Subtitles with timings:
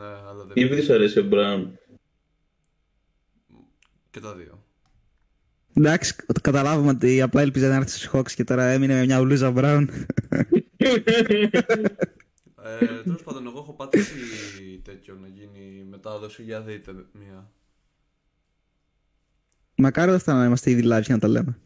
[0.00, 0.52] Ναι, αλλά δεν.
[0.54, 1.78] Ή επειδή σου αρέσει ο Μπράουν.
[4.10, 4.64] Και τα δύο.
[5.74, 9.20] Εντάξει, το καταλάβουμε ότι απλά έλπιζε να έρθει στους Hawks και τώρα έμεινε με μια
[9.20, 9.86] ουλούζα Brown.
[12.62, 14.14] Ε, Τέλος πάντων, εγώ έχω πατήσει
[14.84, 16.42] τέτοιο να γίνει μετάδοση.
[16.42, 17.50] Για δείτε μία.
[19.74, 21.58] Μακάρι δεν φτάνει να είμαστε ήδη live για να τα λέμε.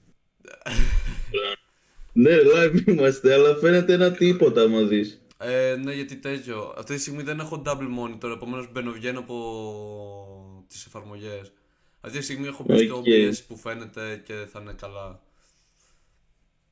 [2.12, 5.23] ναι, live είμαστε, αλλά φαίνεται ένα τίποτα άμα δεις.
[5.38, 6.74] Ε, ναι, γιατί τέτοιο.
[6.78, 11.52] Αυτή τη στιγμή δεν έχω double monitor, επομένως μπαίνω βγαίνω από τις εφαρμογές.
[12.00, 13.04] Αυτή τη στιγμή έχω μπει στο Οκ.
[13.06, 15.22] OBS που φαίνεται και θα είναι καλά.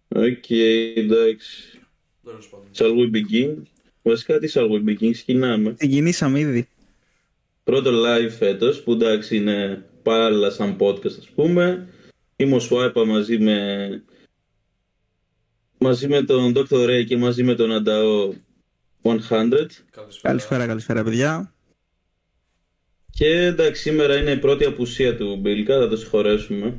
[0.08, 0.50] Οκ,
[0.96, 1.80] εντάξει.
[2.24, 2.68] Τέλος πάντων.
[2.74, 3.62] Shall we begin?
[4.02, 5.74] Βασικά τι shall we begin, ξεκινάμε.
[5.74, 6.68] Ξεκινήσαμε ήδη.
[7.64, 11.88] Πρώτο live φέτος, που εντάξει είναι παράλληλα σαν podcast ας πούμε.
[12.36, 14.02] Είμαι ο Swipe μαζί με...
[15.78, 16.88] Μαζί με τον Dr.
[16.88, 18.32] Ray και μαζί με τον Ανταό
[19.02, 19.10] 100.
[19.28, 20.08] Καλησπέρα.
[20.22, 21.54] Καλησπέρα, καλησπέρα, παιδιά.
[23.10, 26.74] Και εντάξει, σήμερα είναι η πρώτη απουσία του Μπίλκα, θα το συγχωρέσουμε.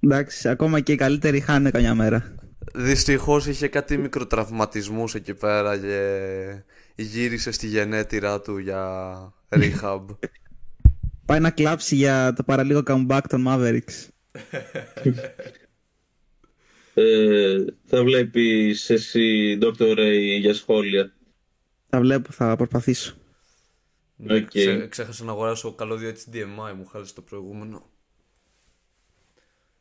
[0.00, 2.34] Εντάξει, ακόμα και οι καλύτεροι χάνε καμιά μέρα.
[2.74, 9.14] Δυστυχώς είχε κάτι μικροτραυματισμούς εκεί πέρα και γύρισε στη γενέτειρά του για
[9.48, 10.04] rehab.
[11.26, 14.08] Πάει να κλάψει για το παραλίγο comeback των Mavericks.
[16.94, 19.98] Ε, θα βλέπεις εσύ, Dr.
[19.98, 21.12] Ray, για σχόλια.
[21.94, 23.14] Θα βλέπω, θα προσπαθήσω.
[24.16, 24.46] Ναι, Οκ.
[24.48, 27.90] ξέ- ξέχασα να αγοράσω καλώδιο HDMI, μου χάλασε το προηγούμενο.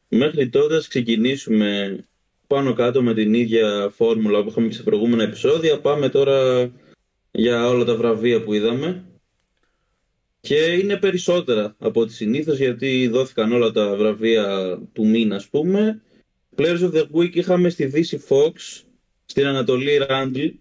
[0.07, 1.97] Μέχρι τότε ας ξεκινήσουμε
[2.47, 5.79] πάνω κάτω με την ίδια φόρμουλα που είχαμε και σε προηγούμενα επεισόδια.
[5.79, 6.71] Πάμε τώρα
[7.31, 9.05] για όλα τα βραβεία που είδαμε.
[10.39, 16.01] Και είναι περισσότερα από ό,τι συνήθως γιατί δόθηκαν όλα τα βραβεία του μήνα ας πούμε.
[16.55, 18.81] Players of the Week είχαμε στη Δύση Fox,
[19.25, 20.51] στην Ανατολή Randall.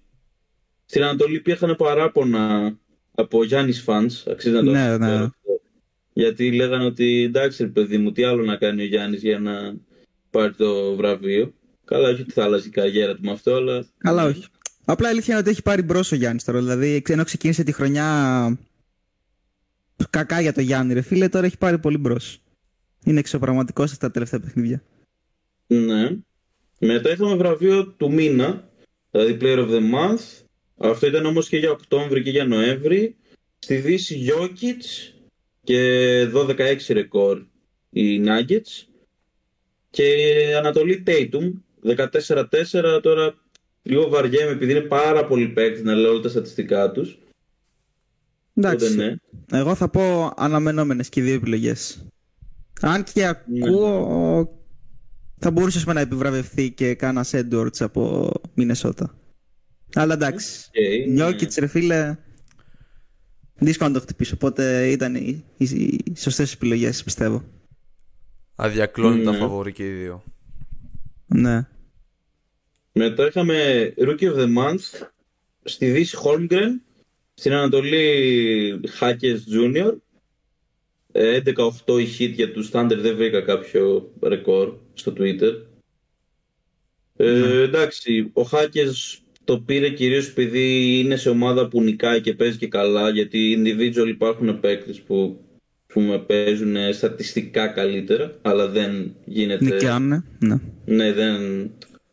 [0.92, 2.74] Στην Ανατολή υπήρχαν παράπονα
[3.14, 5.24] από Γιάννης fans, αξίζει να το Ναι, αναφέρω ναι.
[5.24, 5.60] αυτό.
[6.12, 9.74] Γιατί λέγανε ότι εντάξει ρε παιδί μου, τι άλλο να κάνει ο Γιάννης για να
[10.30, 11.52] πάρει το βραβείο.
[11.84, 14.44] Καλά, όχι ότι θα άλλαζε η καριέρα του με αυτό, αλλά Καλά, όχι.
[14.84, 16.58] Απλά η αλήθεια είναι ότι έχει πάρει μπρος ο Γιάννης τώρα.
[16.58, 18.58] Δηλαδή, ενώ ξεκίνησε τη χρονιά
[20.10, 22.40] κακά για το Γιάννη, ρε φίλε, τώρα έχει πάρει πολύ μπρος.
[23.04, 24.82] Είναι εξωπραγματικός αυτά τα τελευταία παιχνίδια.
[25.66, 26.16] ναι.
[26.78, 28.68] Μετά είχαμε βραβείο του μήνα,
[29.10, 30.41] δηλαδή Player of the Month.
[30.82, 33.16] Αυτό ήταν όμως και για Οκτώβρη και για Νοέμβρη.
[33.58, 35.12] Στη Δύση Jokic
[35.62, 37.42] και 12-6 ρεκόρ
[37.90, 38.86] οι Nuggets.
[39.90, 41.52] Και Ανατολή Tatum
[41.96, 43.34] 14-4 τώρα
[43.82, 47.18] λίγο βαριέμαι επειδή είναι πάρα πολύ παίκτης να λέω όλα τα στατιστικά τους.
[48.54, 48.86] Εντάξει.
[48.86, 49.14] Οπότε ναι.
[49.58, 52.06] Εγώ θα πω αναμενόμενες και οι δύο επιλογές.
[52.80, 54.48] Αν και ακούω,
[55.38, 59.16] θα μπορούσε ας πούμε, να επιβραβευθεί και κάνα Edwards από Μινεσότα.
[59.94, 60.68] Αλλά εντάξει.
[60.68, 61.12] Οκ, ναι.
[61.12, 62.16] Γιόκιτς ρε φίλε,
[63.54, 64.34] δύσκολο να το χτυπήσω.
[64.34, 67.44] Οπότε ήταν οι, οι, οι σωστές επιλογές πιστεύω.
[68.54, 69.38] Αδιακλόνητα Ναι.
[69.38, 70.24] φαβορί και οι δύο.
[71.26, 71.66] Ναι.
[72.92, 75.06] Μετά είχαμε Rookie of the Month
[75.62, 76.68] στη Δύση Holmgren,
[77.34, 79.94] στην Ανατολή Hackers Junior.
[81.12, 81.40] Ε,
[81.86, 85.62] 11-8 η hit για τους Thunder, δεν βρήκα κάποιο ρεκόρ στο Twitter.
[87.16, 89.18] Ε, εντάξει, ο Hackers
[89.52, 94.08] το πήρε κυρίως επειδή είναι σε ομάδα που νικάει και παίζει και καλά, γιατί individual
[94.08, 95.40] υπάρχουν παίκτες που
[95.86, 99.64] που με παίζουν στατιστικά καλύτερα, αλλά δεν γίνεται...
[99.64, 100.24] Νικιάνε.
[100.38, 100.60] Ναι.
[100.84, 101.70] Ναι, δεν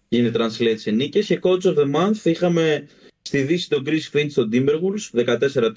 [0.08, 1.26] γίνεται translate σε νίκες.
[1.26, 2.88] Και coach of the month είχαμε
[3.22, 5.70] στη Δύση τον Chris Finch στον Timberwolves 14-4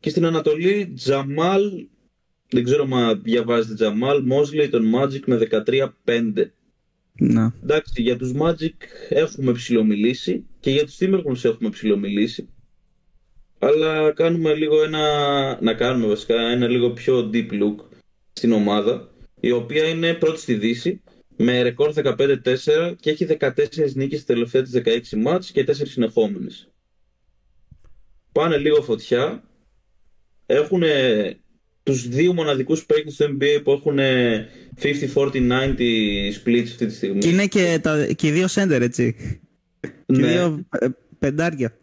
[0.00, 1.86] και στην Ανατολή Jamal,
[2.48, 5.38] δεν ξέρω μα διαβάζετε Jamal, Mosley τον Magic με
[6.04, 6.50] 13-5.
[7.18, 7.50] Ναι.
[7.62, 8.74] Εντάξει, για τους Magic
[9.08, 12.48] έχουμε ψηλομιλήσει και για τους Timberwolves έχουμε ψηλομιλήσει.
[13.58, 17.76] Αλλά κάνουμε λίγο ένα, να κάνουμε βασικά ένα λίγο πιο deep look
[18.32, 21.02] στην ομάδα, η οποία είναι πρώτη στη Δύση,
[21.36, 23.50] με ρεκόρ 15-4 και έχει 14
[23.94, 26.68] νίκες στις τελευταίες 16 μάτς και 4 συνεχόμενες.
[28.32, 29.42] Πάνε λίγο φωτιά,
[30.46, 30.82] έχουν
[31.92, 33.98] τους δύο μοναδικούς παίκτες του NBA που έχουν
[34.80, 35.78] 50-40-90
[36.44, 37.18] splits αυτή τη στιγμή.
[37.18, 39.16] Και είναι και, τα, και οι δύο center, έτσι.
[39.80, 40.26] Και οι Ναι.
[40.32, 40.86] δύο ε,
[41.18, 41.78] πεντάρια.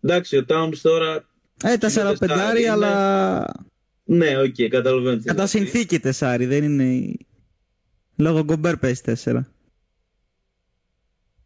[0.00, 1.28] Εντάξει, ο Towns τώρα.
[1.64, 3.44] Ε, τέσσερα Είναι τεσσάρι, πεντάρι, είναι- αλλά
[4.04, 5.16] Ναι, οκ, καταλαβαίνω.
[5.16, 5.70] τι κατά θες να πεις.
[5.70, 7.12] συνθήκη τεσσάρι, δεν είναι...
[8.16, 9.52] Λόγω Γκομπέρ παίζει τέσσερα.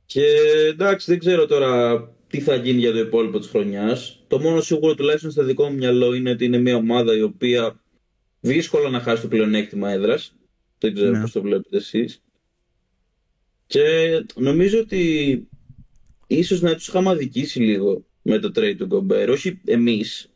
[0.06, 0.22] Και
[0.68, 4.15] εντάξει, δεν ξέρω τώρα τι θα γίνει για το υπόλοιπο της χρονιάς.
[4.28, 7.80] Το μόνο σίγουρο τουλάχιστον στο δικό μου μυαλό είναι ότι είναι μια ομάδα η οποία
[8.40, 10.34] δύσκολα να χάσει το πλεονέκτημα έδρας.
[10.78, 11.20] Δεν ξέρω Ναι.
[11.20, 12.22] πώς το βλέπετε εσείς.
[13.66, 13.84] Και
[14.34, 15.42] νομίζω ότι
[16.26, 19.30] ίσως να τους είχαμε αδικήσει λίγο με το trade του Γκομπέρ.
[19.30, 20.30] Όχι εμείς,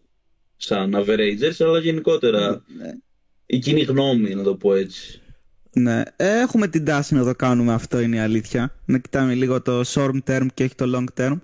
[0.57, 2.93] σαν averagers, αλλά γενικότερα Ναι.
[3.47, 5.21] η κοινή γνώμη, να το πω έτσι.
[5.73, 8.75] Ναι, έχουμε την τάση να το κάνουμε αυτό είναι η αλήθεια.
[8.85, 11.39] Να κοιτάμε λίγο το short term και όχι το long term.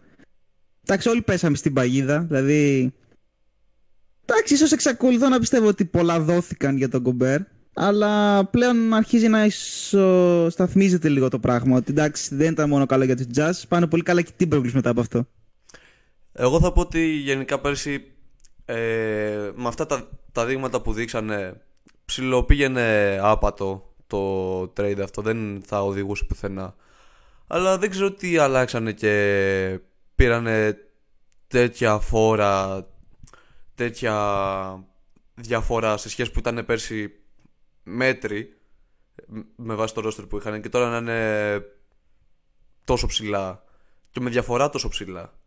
[0.89, 2.93] Εντάξει, όλοι πέσαμε στην παγίδα, δηλαδή...
[4.25, 7.41] Εντάξει, ίσως εξακολουθώ να πιστεύω ότι πολλά δόθηκαν για τον Κομπέρ,
[7.75, 11.77] αλλά πλέον αρχίζει να ισοσταθμίζεται λίγο το πράγμα.
[11.77, 14.73] Ότι εντάξει, δεν ήταν μόνο καλό για τους Jazz, πάνε πολύ καλά και την Timberwolves
[14.73, 15.27] μετά από αυτό.
[16.33, 18.05] Εγώ θα πω ότι γενικά πέρσι
[18.65, 18.75] ε,
[19.55, 21.61] με αυτά τα, τα δείγματα που δείξανε
[22.05, 26.75] ψιλοπήγαινε άπατο το trade αυτό, δεν θα οδηγούσε πουθενά.
[27.47, 29.81] Αλλά δεν ξέρω τι αλλάξανε και
[30.17, 30.77] πήρανε
[31.47, 32.87] τέτοια φόρα,
[33.75, 34.15] τέτοια
[35.35, 37.13] διαφορά σε σχέση που ήταν πέρσι
[37.83, 38.57] μέτρη
[39.57, 41.61] με βάση το roster που είχαν και τώρα να είναι
[42.85, 43.65] τόσο ψηλά
[44.11, 45.39] και με διαφορά τόσο ψηλά.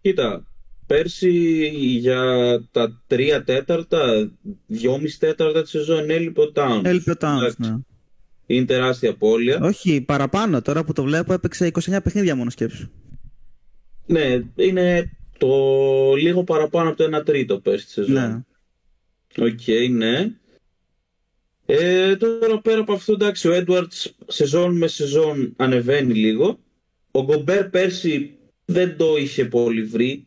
[0.00, 0.46] Κοίτα,
[0.86, 1.68] πέρσι
[1.98, 2.22] για
[2.70, 4.30] τα τρία τέταρτα,
[4.66, 6.84] δυόμιση τέταρτα της σεζόν έλειπε ο Towns.
[6.84, 7.56] Έλειπε ο Towns, Εντάξει.
[7.60, 7.76] ναι.
[8.50, 9.60] Είναι τεράστια απώλεια.
[9.62, 10.62] Όχι, παραπάνω.
[10.62, 12.90] Τώρα που το βλέπω έπαιξε 29 παιχνίδια μόνο σκέψου.
[14.06, 15.48] Ναι, είναι το
[16.14, 18.14] λίγο παραπάνω από το 1 τρίτο πέρσι τη σεζόν.
[18.14, 19.44] Ναι.
[19.44, 20.32] Οκ, ναι.
[21.66, 26.58] Ε, τώρα πέρα από αυτό, εντάξει, ο Edwards σεζόν με σεζόν ανεβαίνει λίγο.
[27.10, 30.26] Ο Γκομπέρ πέρσι δεν το είχε πολύ βρει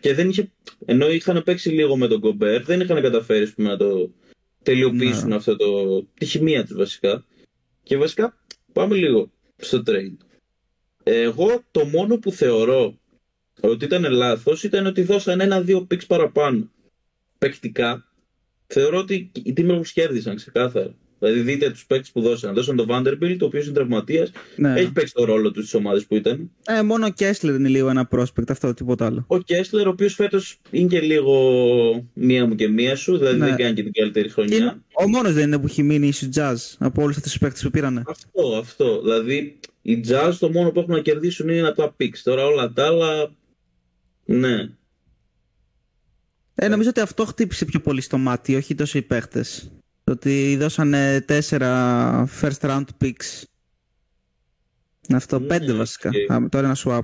[0.00, 0.50] και δεν είχε,
[0.84, 4.10] ενώ είχαν παίξει λίγο με τον Γκομπέρ, δεν είχαν καταφέρει ας πούμε, να το
[4.62, 5.34] τελειοποιήσουν Ναι.
[5.34, 7.24] αυτό το, τη χημεία τους βασικά.
[7.84, 8.36] Και βασικά
[8.72, 10.16] πάμε λίγο στο trade.
[11.02, 12.98] Εγώ το μόνο που θεωρώ
[13.60, 16.70] ότι ήταν λάθος ήταν ότι δώσαν ένα-δύο picks παραπάνω.
[17.38, 18.08] Παικτικά
[18.66, 20.94] θεωρώ ότι οι Timberwolves κέρδισαν ξεκάθαρα.
[21.18, 22.54] Δηλαδή δείτε τους παίκτες που δώσαν.
[22.54, 24.30] Δώσαν τον Vanderbilt, ο οποίος είναι τραυματίας.
[24.56, 24.74] ναι.
[24.80, 26.50] Έχει παίξει το ρόλο του στις ομάδες που ήταν.
[26.66, 29.24] Ε, μόνο ο Κέσλερ είναι λίγο ένα prospect, αυτό τίποτα άλλο.
[29.26, 31.32] Ο Κέσλερ, ο οποίος φέτος είναι και λίγο
[32.14, 33.46] μία μου και μία σου, δηλαδή Ναι.
[33.46, 34.56] δεν κάνει και την καλύτερη χρονιά.
[34.56, 37.62] Είναι, ο μόνος δεν είναι που έχει μείνει στου Jazz από όλους αυτούς τους παίκτες
[37.62, 38.02] που πήρανε.
[38.06, 39.00] Αυτό, αυτό.
[39.02, 42.18] Δηλαδή, οι Jazz το μόνο που έχουν να κερδίσουν είναι από τα picks.
[42.22, 43.30] Τώρα όλα τα άλλα,
[44.24, 44.68] ναι.
[46.54, 49.44] Ε, νομίζω ότι αυτό χτύπησε πιο πολύ στο μάτι, όχι τόσο οι παίχτες.
[50.04, 53.42] Το ότι δώσανε τέσσερα first round picks.
[55.14, 56.10] Αυτό, Ναι, πέντε βασικά.
[56.28, 56.32] οκ.
[56.32, 57.00] Α, τώρα ένα swap.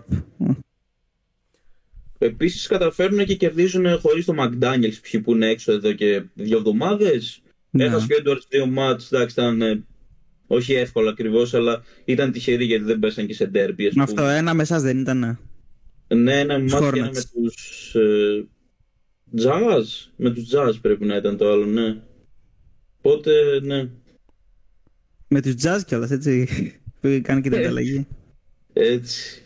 [2.18, 7.42] Επίσης καταφέρνουν και κερδίζουν χωρίς το McDaniels ποιοι που είναι έξω εδώ και δύο εβδομάδες.
[7.70, 7.84] Ναι.
[7.84, 9.84] Έχασε και ο Edwards δύο ματς, εντάξει ήταν ε,
[10.46, 13.56] όχι εύκολο ακριβώς, αλλά ήταν τυχεροί γιατί δεν πέσαν και σε ντέρμπι.
[13.58, 14.02] ας Με πούμε.
[14.02, 15.22] αυτό, ένα με εσάς δεν ήταν.
[15.22, 15.38] ε.
[16.14, 17.14] Ναι, ένα Τους μάτς και ένα Hornets.
[17.14, 18.46] με τους ε,
[19.42, 19.84] Jazz.
[20.16, 21.96] Με τους Jazz πρέπει να ήταν το άλλο, ναι.
[23.02, 23.90] Οπότε, ναι.
[25.28, 26.46] Με τους Jazz κιόλας, έτσι.
[27.00, 27.60] που κάνει και την Ε.
[27.60, 28.06] ανταλλαγή.
[28.72, 29.44] Έτσι.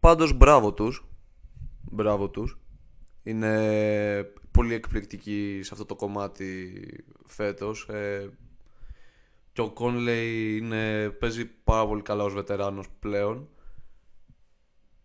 [0.00, 1.04] Πάντως μπράβο τους.
[1.90, 2.58] Μπράβο τους.
[3.22, 6.72] Είναι πολύ εκπληκτικοί σε αυτό το κομμάτι
[7.26, 7.88] φέτος.
[7.88, 8.30] Ε,
[9.52, 13.48] και ο Κόνλεϊ είναι, παίζει πάρα πολύ καλά ως βετεράνος πλέον.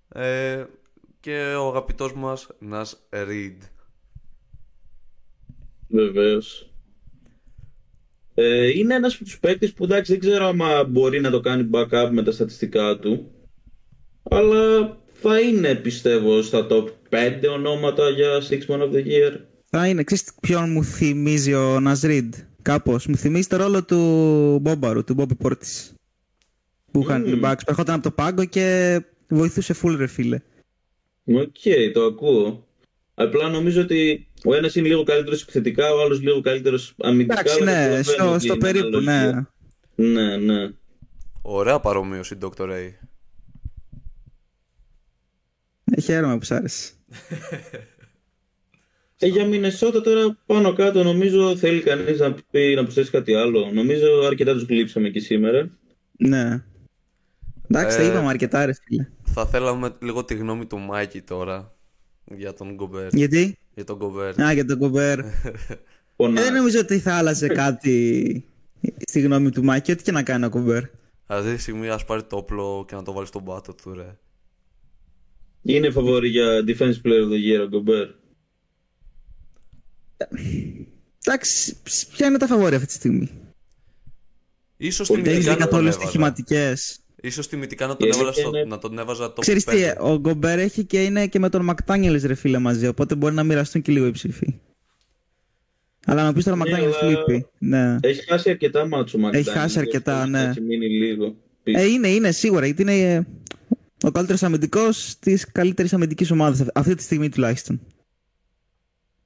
[0.09, 0.65] Ε,
[1.19, 3.63] και ο αγαπητός μας Νας Ριντ.
[5.89, 6.71] Βεβαίως.
[8.33, 11.69] Ε, είναι ένας από τους παίκτες που εντάξει δεν ξέρω άμα μπορεί να το κάνει
[11.73, 13.31] backup με τα στατιστικά του.
[14.23, 19.39] Αλλά θα είναι πιστεύω στα top 5 ονόματα για Six Man of the Year.
[19.69, 22.33] Θα είναι, ξέρεις ποιον μου θυμίζει ο Naz Reid.
[22.61, 23.97] Κάπως, μου θυμίζει το ρόλο του
[24.61, 25.93] Μπόμπαρου, του Μπόμπι Πόρτις.
[26.91, 27.39] Που είχαν Μμμ.
[27.43, 27.51] mm.
[27.51, 30.39] Bucks, ερχόταν από το πάγκο και βοηθούσε full ρε φίλε.
[31.25, 32.67] Οκ, το ακούω.
[33.21, 37.39] Απλά νομίζω ότι ο ένας είναι λίγο καλύτερος επιθετικά, ο άλλος λίγο καλύτερος αμυντικά.
[37.39, 39.13] Εντάξει, αλλά ναι, καταλαβαίνω στο, ότι στο είναι περίπου, ναι.
[39.13, 39.53] αναλογία.
[39.95, 40.69] Ναι, ναι.
[41.41, 42.69] Ωραία παρομοίωση, Dr.
[42.69, 42.89] Ray.
[45.83, 46.91] Ε, χαίρομαι που σ' άρεσε.
[49.19, 53.71] Ε, για Μινεσότα τώρα πάνω κάτω νομίζω θέλει κανείς να, πει, να προσθέσει κάτι άλλο.
[53.73, 55.69] Νομίζω αρκετά τους γλύψαμε και σήμερα.
[56.17, 56.63] Ναι.
[57.69, 59.07] Εντάξει, τα Ε, είπαμε αρκετά ρε φίλε.
[59.23, 61.78] Θα θέλαμε λίγο τη γνώμη του Μάικη τώρα
[62.35, 63.13] για τον Γκομπέρ.
[63.13, 64.41] Γιατί; Για τον Γκομπέρ.
[64.41, 65.19] Α, για τον Κομπέρ.
[66.15, 66.41] Πονά.
[66.41, 68.45] Ε, δεν νομίζω ότι θα άλλαζε κάτι
[69.07, 70.83] στη γνώμη του Μάκη, ό,τι και να κάνει ο Κομπέρ.
[71.27, 74.17] Δηλαδή, τη στιγμή ας πάρει το όπλο και να το βάλει στον πάτο του, ρε.
[75.61, 78.07] Είναι φαβόρη για Defense Player of the Year ο Γκομπέρ.
[81.25, 81.75] Εντάξει,
[82.11, 83.29] ποια είναι τα φαβόρια αυτή τη στιγμή;
[84.77, 86.99] Ίσως Πολύ Δεν έχει τιμητικά δει να τον καθόλου έβαζα.
[87.19, 87.27] Στοιχηματικέ.
[87.27, 89.77] Ίσως τιμητικά να τον, Είναι έβαζα και στο, είναι- να τον έβαζα το Ξέρεις τι,
[89.99, 93.43] ο Γκομπέρ έχει και είναι και με τον Μακτάνιελς ρε φίλε μαζί, οπότε μπορεί να
[93.43, 94.59] μοιραστούν και λίγο οι ψήφοι.
[96.05, 97.47] Αλλά να πεις τώρα Ναι, Μακτάνιελς αλλά- λείπει.
[97.59, 97.95] Ναι.
[98.01, 100.53] Έχει χάσει αρκετά μάτσο ο Έχει McDaniel, χάσει αρκετά, έχει ναι.
[100.67, 101.35] μείνει λίγο.
[101.63, 101.79] πίσω.
[101.79, 103.27] Ε, είναι, είναι σίγουρα, γιατί είναι.
[104.03, 107.79] ο καλύτερος αμυντικός της καλύτερης αμυντικής ομάδας, αυτή τη στιγμή τουλάχιστον.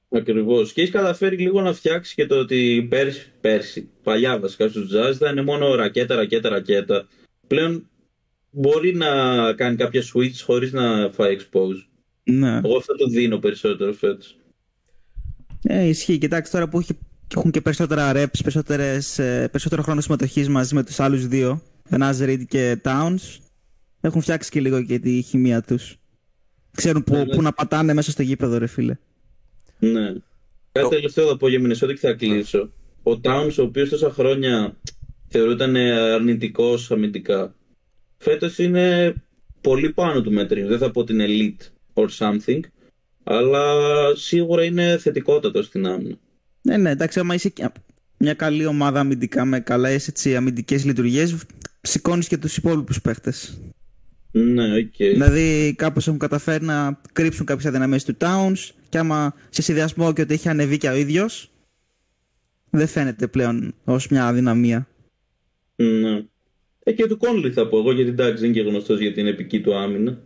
[0.08, 0.72] Ακριβώς.
[0.72, 5.14] Και έχει καταφέρει λίγο να φτιάξει και το ότι πέρσι, πέρσι παλιά βασικά στους Jazz
[5.14, 7.08] ήταν μόνο ρακέτα, ρακέτα, ρακέτα.
[7.46, 7.88] Πλέον
[8.50, 9.08] μπορεί να
[9.52, 11.86] κάνει κάποια switch χωρίς να φάει expose.
[12.24, 12.60] Ναι.
[12.64, 14.36] Εγώ αυτό το δίνω περισσότερο φέτος.
[15.62, 16.18] Ε, ισχύει.
[16.18, 16.98] Κοιτάξτε τώρα που έχει,
[17.36, 22.42] έχουν και περισσότερα reps, περισσότερες, ε, περισσότερο χρόνο συμμετοχής μαζί με τους άλλους δύο, Nazrid
[22.48, 23.38] και Towns,
[24.00, 25.96] έχουν φτιάξει και λίγο και τη χημεία τους.
[26.76, 27.34] Ξέρουν που, Ναι, ναι.
[27.34, 28.96] που να πατάνε μέσα στο γήπεδο, ρε φίλε.
[29.78, 30.04] Ναι.
[30.72, 32.70] Κάτι Το- τελευταίο θα πω για Μινεσότα και θα κλείσω.
[33.02, 34.76] Ο Towns, ο οποίος τόσα χρόνια
[35.36, 35.76] θεωρούταν
[36.14, 37.54] αρνητικός αμυντικά,
[38.18, 39.14] φέτος είναι
[39.60, 40.62] πολύ πάνω του μέτρη.
[40.62, 41.62] Δεν θα πω την elite
[41.94, 42.60] or something,
[43.24, 43.64] αλλά
[44.14, 46.16] σίγουρα είναι θετικότατο στην άμυνα.
[46.62, 47.68] Ναι, ναι, εντάξει, άμα είσαι και
[48.18, 49.96] μια καλή ομάδα αμυντικά με καλές
[50.36, 51.36] αμυντικές λειτουργίες,
[51.80, 53.60] σηκώνεις και τους υπόλοιπους παίχτες.
[54.30, 54.96] Ναι, οκ.
[54.96, 60.22] Δηλαδή, κάπως έχουν καταφέρει να κρύψουν κάποιες αδυναμίες του Towns και άμα σε συνδυασμό και
[60.22, 61.50] ότι έχει ανεβεί και ο ίδιος,
[62.70, 64.88] δεν φαίνεται πλέον ως μια αδυναμία.
[65.76, 66.24] Ναι.
[66.84, 69.26] Ε, και του Κόνλι θα πω εγώ, γιατί εντάξει δεν είναι και γνωστός για την
[69.26, 70.22] επική του άμυνα.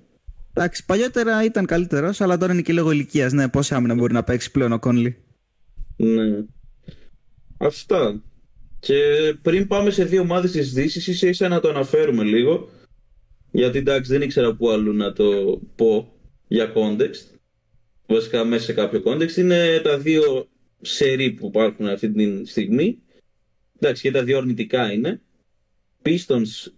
[0.52, 3.32] Εντάξει, παλιότερα ήταν καλύτερος, αλλά τώρα είναι και λόγω ηλικίας.
[3.32, 5.16] Ναι, πόση άμυνα μπορεί να παίξει πλέον ο Κόνλι.
[5.96, 6.44] Ναι.
[7.58, 8.22] Αυτά.
[8.80, 9.02] Και
[9.42, 12.68] πριν πάμε σε δύο ομάδες της Δύσης, ίσα ίσα να το αναφέρουμε λίγο.
[13.50, 16.12] Γιατί εντάξει δεν ήξερα πού αλλού να το πω
[16.48, 17.38] για context.
[18.06, 19.36] Βασικά μέσα σε κάποιο context.
[19.36, 20.48] Είναι τα δύο
[20.80, 22.98] σερί που υπάρχουν αυτή τη στιγμή.
[23.78, 25.20] Εντάξει και τα δύο αρνητικά είναι.
[26.08, 26.70] Pistons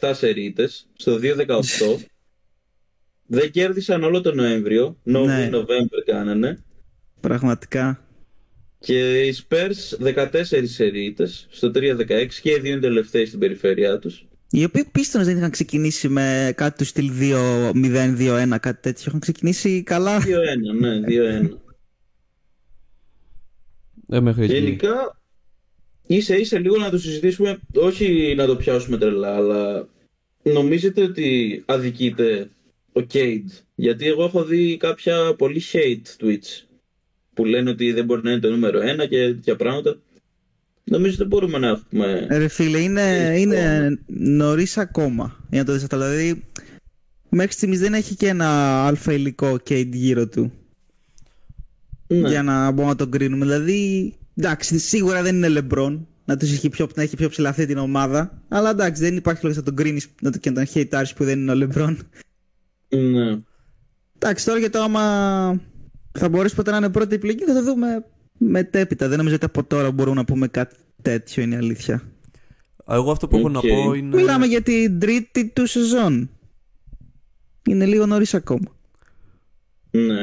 [0.00, 1.60] 17 σερίτες στο 2-18.
[3.26, 4.96] δεν κέρδισαν όλο τον Νοέμβριο.
[5.06, 5.48] No Ναι.
[5.50, 6.64] win November κάνανε.
[7.20, 8.00] Πραγματικά.
[8.78, 10.28] Και οι Spurs 14
[10.64, 14.26] σερίτες στο 3-16 και οι δύο είναι τελευταίοι στην περιφέρειά τους.
[14.50, 19.04] Οι οποίοι πίστων δεν είχαν ξεκινήσει με κάτι του στυλ 2-0-2-1, κάτι τέτοιο.
[19.06, 20.18] Είχαν ξεκινήσει καλά.
[20.18, 20.24] 2-1,
[20.80, 21.58] ναι, 2-1.
[24.08, 24.54] Ε, μέχρι εκεί.
[24.54, 25.20] Γενικά,
[26.06, 29.88] ίσα ίσα λίγο να το συζητήσουμε, όχι να το πιάσουμε τρελά, αλλά
[30.42, 32.50] νομίζετε ότι αδικείται
[32.92, 33.44] ο Cade.
[33.74, 36.66] Γιατί εγώ έχω δει κάποια πολύ hate tweets
[37.34, 39.96] που λένε ότι δεν μπορεί να είναι το νούμερο 1 και τέτοια πράγματα.
[40.84, 42.26] Νομίζω ότι μπορούμε να έχουμε.
[42.30, 45.98] Ρε φίλε, είναι, Έχει είναι νωρίς ακόμα για να το δεις αυτό.
[45.98, 46.44] Δηλαδή,
[47.28, 48.48] μέχρι στιγμής δεν έχει και ένα
[48.86, 50.52] αλφα υλικό Kate γύρω του
[52.06, 52.28] Ναι.
[52.28, 53.44] για να μπορούμε να τον κρίνουμε.
[53.44, 57.66] Δηλαδή, εντάξει, σίγουρα δεν είναι LeBron να, τους έχει πιο, να έχει πιο ψηλά αυτή
[57.66, 58.42] την ομάδα.
[58.48, 61.24] Αλλά εντάξει, δεν υπάρχει λόγος να τον κρίνεις να το, και να τον χαιτάρει που
[61.24, 61.96] δεν είναι ο LeBron.
[62.88, 63.38] ναι.
[64.18, 65.00] Εντάξει, τώρα για το άμα
[66.18, 68.04] θα μπορέσει ποτέ να είναι πρώτη επιλογή θα το δούμε
[68.38, 69.08] μετέπειτα.
[69.08, 71.94] Δεν νομίζω ότι από τώρα μπορούμε να πούμε κάτι τέτοιο, είναι η αλήθεια.
[72.84, 73.66] Α, Εγώ αυτό που έχω να Οκ.
[73.66, 74.16] πω είναι.
[74.16, 76.30] Μιλάμε για την τρίτη του σεζόν.
[77.68, 78.76] Είναι λίγο νωρίς ακόμα.
[79.90, 80.22] Ναι.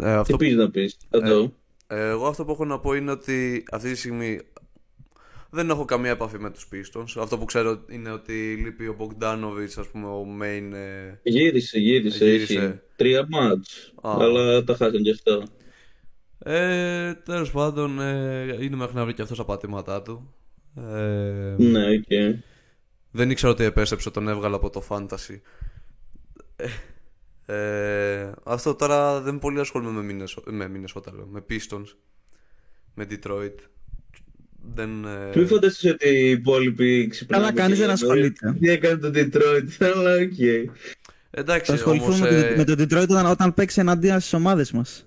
[0.00, 0.96] Ε, αυτό Τι πεις να πεις.
[1.10, 1.42] Εδώ.
[1.42, 1.50] Ε,
[1.96, 4.40] εγώ αυτό που έχω να πω είναι ότι αυτή τη στιγμή
[5.50, 7.20] δεν έχω καμία επαφή με τους Pistons.
[7.20, 10.72] Αυτό που ξέρω είναι ότι λείπει ο Bogdanovic, ας πούμε, ο main...
[10.74, 12.24] ε, Γύρισε, γύρισε.
[12.24, 12.58] Γύρισε.
[12.58, 13.92] Έχει τρία μάτς.
[14.02, 14.16] Α.
[14.18, 15.42] Αλλά τα χάσαν και αυτά.
[16.38, 20.34] Ε, τέλος πάντων, ε, είναι μέχρι να βρει και αυτός τα πατήματά του.
[20.76, 22.38] Ε, Ναι, οκ.
[23.10, 25.40] Δεν ήξερα ότι επέστρεψε, τον έβγαλα από το fantasy.
[27.50, 31.96] Ε, ε, αυτό τώρα δεν πολύ ασχολούμαι με Minnesota, με, Minnesota, λέω, με Pistons,
[32.94, 33.54] με Detroit.
[34.74, 37.44] Δεν, ε, Μην φανταστείς ότι οι υπόλοιποι ξυπνάνε.
[37.44, 38.56] Καλά, κανείς και δεν λένε, ασχολείται.
[38.60, 40.38] Τι έκανε το Detroit, αλλά οκ.
[41.30, 44.32] εντάξει, Θα ασχοληθούμε όμως, με, ε, το, με το Detroit όταν, όταν παίξει εναντίον στις
[44.32, 45.04] ομάδες μας.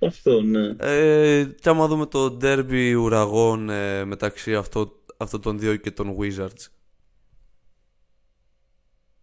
[0.00, 0.74] Αυτό, ναι.
[0.78, 6.16] Ε, και άμα δούμε το ντέρμπι ουραγών ε, μεταξύ αυτό, αυτών των δύο και των
[6.18, 6.66] Wizards.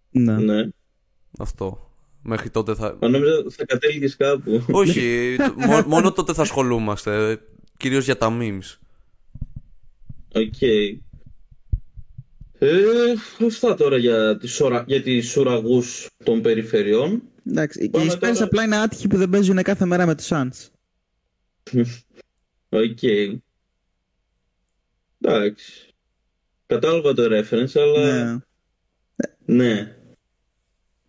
[0.09, 0.37] Ναι.
[0.37, 0.67] ναι.
[1.37, 1.84] Αυτό.
[2.27, 2.97] Μέχρι τότε θα.
[3.01, 4.65] Μα νόμιζα θα κατέληγες κάπου.
[4.71, 7.39] Όχι, το- μό- μόνο τότε θα ασχολούμαστε.
[7.77, 8.77] Κυρίως για τα memes.
[10.33, 10.61] Οκ.
[12.59, 13.13] Ε,
[13.45, 14.83] αυτά τώρα για τις, ωρα...
[14.87, 17.21] για τις ουραγούς των περιφερειών.
[17.47, 18.43] Εντάξει, και Πάμε οι Spurs τώρα.
[18.43, 20.69] απλά είναι άτυχοι που δεν παίζουν κάθε μέρα με τους Suns.
[22.69, 22.99] Οκ.
[25.21, 25.71] Εντάξει.
[26.65, 28.31] Κατάλαβα το reference, αλλά...
[29.45, 29.55] Ναι.
[29.65, 29.94] Ναι.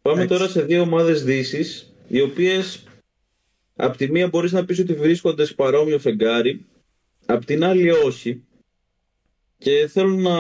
[0.07, 0.39] Πάμε Εντάξει.
[0.39, 2.85] τώρα σε δύο ομάδες Δύσης, οι οποίες
[3.77, 6.65] απ' τη μία μπορείς να πεις ότι βρίσκονται σε παρόμοιο φεγγάρι,
[7.27, 8.43] απ' την άλλη όχι.
[9.59, 10.37] Και θέλω να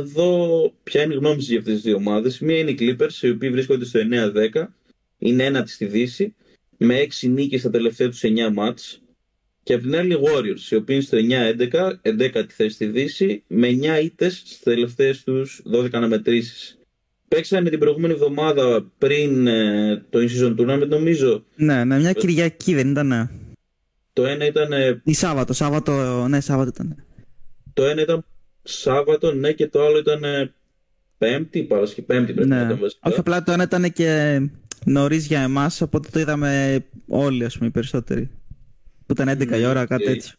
[0.00, 2.38] δω ποια είναι η γνώμη σας για αυτές τις δύο ομάδες.
[2.38, 4.74] Μία είναι οι Clippers, οι οποίοι βρίσκονται στο 9-10,
[5.18, 6.34] είναι ένατη στη Δύση,
[6.76, 9.02] με 6 νίκες στα τελευταία τους 9 μάτς.
[9.62, 13.42] Και απ' την άλλη οι Warriors, οι οποίοι είναι στο 9-11, 11η θέση στη Δύση,
[13.46, 16.79] με 9 ήττες στις τελευταίες τους 12 αναμετρήσεις.
[17.34, 21.44] Παίξανε την προηγούμενη εβδομάδα πριν ε, το in-season tournament νομίζω.
[21.56, 23.30] Ναι, ναι, μια Κυριακή δεν ήταν.
[24.12, 27.04] Το ένα ήταν, ε, Ή Σάββατο, Σάββατο, ναι, Σάββατο ήταν.
[27.72, 28.24] το ένα ήταν
[28.62, 30.52] Σάββατο, ναι, και το άλλο ήταν ε,
[31.18, 32.64] Πέμπτη, Παρασκευή, Πέμπτη πρέπει να Ναι.
[32.64, 33.10] ήταν βασικά.
[33.10, 34.40] Όχι, απλά το ένα ήταν και
[34.84, 38.30] νωρίς για εμάς, οπότε το είδαμε όλοι, ας πούμε, οι περισσότεροι.
[39.06, 40.08] Που ήταν 11 η ώρα, κάτι οκ.
[40.08, 40.34] έτσι.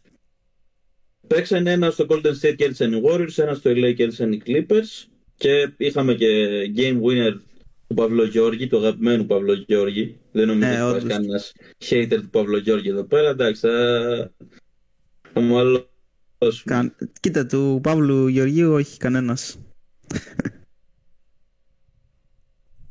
[1.26, 4.42] Παίξανε ένα στο Golden State και νίκησαν οι Warriors, ένα στο LA και νίκησαν οι
[4.46, 5.06] Clippers
[5.42, 6.26] και είχαμε και
[6.76, 7.32] game winner
[7.86, 10.18] του Παύλο Γιώργη, του αγαπημένου Παύλο Γιώργη.
[10.32, 11.16] Δεν νομίζω Ναι, ότι υπάρχει όντως.
[11.16, 11.52] κανένας
[11.84, 13.28] hater του Παύλο Γιώργη εδώ πέρα.
[13.28, 14.32] Εντάξει, θα,
[15.32, 16.64] θα μαλώσουμε.
[16.64, 16.94] Κα...
[17.20, 19.58] Κοίτα, του Παύλου Γεωργίου όχι κανένας.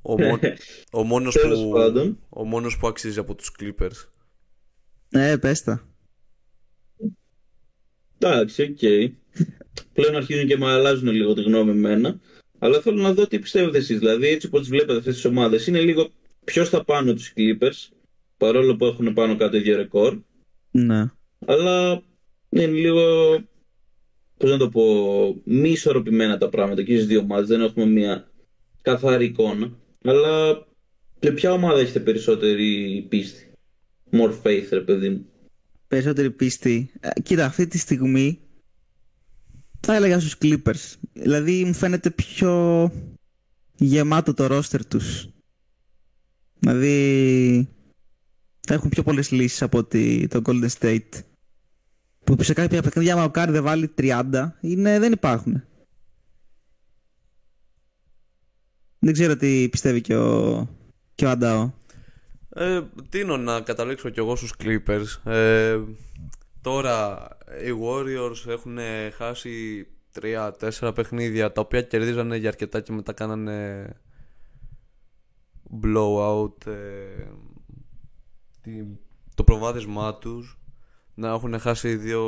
[0.01, 0.39] Ο, μό-
[0.99, 2.19] ο, μόνος Τέλος που, πάντων.
[2.29, 4.07] ο μόνος που αξίζει από τους Clippers.
[5.09, 5.87] Ε, πες τα.
[8.17, 8.79] Εντάξει, οκ.
[9.93, 12.19] Πλέον αρχίζουν και με αλλάζουν λίγο τη γνώμη εμένα.
[12.63, 13.99] Αλλά θέλω να δω τι πιστεύετε εσείς.
[13.99, 16.09] Δηλαδή, έτσι όπως τις βλέπετε αυτές τις ομάδες, είναι λίγο
[16.43, 17.95] ποιος θα πάνω τους Clippers,
[18.37, 20.17] παρόλο που έχουν πάνω κάτω ίδιο ρεκόρ.
[20.71, 21.05] Ναι.
[21.45, 22.03] Αλλά
[22.49, 23.03] είναι λίγο,
[24.37, 24.83] πώς να το πω,
[25.43, 27.47] μη ισορροπημένα τα πράγματα και στις δύο ομάδες.
[27.47, 28.31] Δεν έχουμε μια
[28.81, 29.71] καθαρή εικόνα.
[30.03, 30.65] Αλλά
[31.19, 33.51] σε ποια ομάδα έχετε περισσότερη πίστη;
[34.11, 35.25] More faith, ρε παιδί μου.
[35.87, 36.91] Περισσότερη πίστη.
[36.99, 38.39] Ε, κοίτα, αυτή τη στιγμή
[39.79, 40.95] θα έλεγα στους Clippers.
[41.13, 42.91] Δηλαδή μου φαίνεται πιο
[43.75, 45.27] γεμάτο το roster τους.
[46.59, 47.69] Δηλαδή
[48.67, 51.09] έχουν πιο πολλές λύσεις από ότι το Golden State.
[52.23, 55.63] Που σε κάποια παιχνίδια άμα ο Κάρι δεν βάλει 30, είναι, δεν υπάρχουν.
[58.99, 60.67] Δεν ξέρω τι πιστεύει και ο,
[61.15, 61.71] και ο Αντάο.
[62.49, 65.31] Ε, τείνω να καταλήξω κι εγώ στους Clippers.
[65.31, 65.79] Ε,
[66.61, 67.27] τώρα
[67.65, 68.77] οι Warriors έχουν
[69.17, 69.87] χάσει
[70.21, 73.89] 3-4 παιχνίδια τα οποία κερδίζανε για αρκετά και μετά κάνανε
[75.83, 77.27] blowout ε,
[78.61, 78.85] τη-
[79.35, 80.59] το προβάδισμά τους.
[81.13, 82.21] Να έχουν χάσει δύο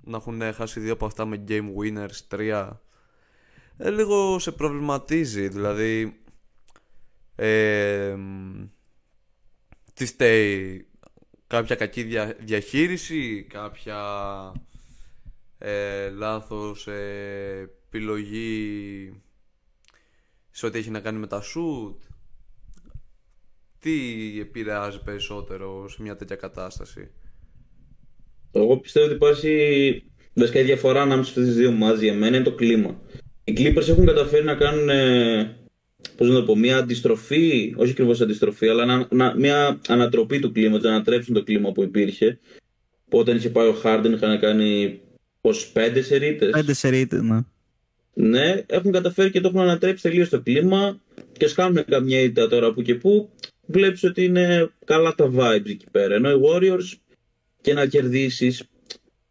[0.00, 2.80] να έχουν χάσει δύο από αυτά με game winners τρία.
[3.76, 6.20] Ε, λίγο σε προβληματίζει δηλαδή
[7.36, 8.16] ε,
[9.94, 10.86] τι φταίει
[11.46, 13.98] κάποια κακή δια- διαχείριση, κάποια
[15.62, 19.12] ε, λάθος ε, επιλογή
[20.50, 21.96] σε ό,τι έχει να κάνει με τα shoot.
[23.78, 23.90] Τι
[24.40, 27.10] επηρεάζει περισσότερο σε μια τέτοια κατάσταση;
[28.52, 32.54] Εγώ πιστεύω ότι υπάρχει βασικά η διαφορά ανάμεσα στις δύο ομάδες για μένα είναι το
[32.54, 33.00] κλίμα.
[33.44, 35.56] Οι Clippers έχουν καταφέρει να κάνουν ε,
[36.16, 40.52] πώς να το πω, μια αντιστροφή, όχι ακριβώς αντιστροφή, αλλά να, να- μια ανατροπή του
[40.52, 42.38] κλίματος, να ανατρέψουν το κλίμα που υπήρχε.
[43.08, 45.00] Που όταν είχε πάει ο Harden είχαν κάνει
[45.40, 46.50] πως πέντε σερίτες.
[46.50, 47.40] Πέντε σερίτε, ναι.
[48.14, 51.00] Ναι, έχουν καταφέρει και το έχουν ανατρέψει τελείως το κλίμα
[51.32, 53.30] και σκάνουν καμιά ήττα τώρα που και που.
[53.66, 56.14] Βλέπεις ότι είναι καλά τα vibes εκεί πέρα.
[56.14, 56.98] Ενώ οι Warriors
[57.60, 58.62] και να κερδίσεις,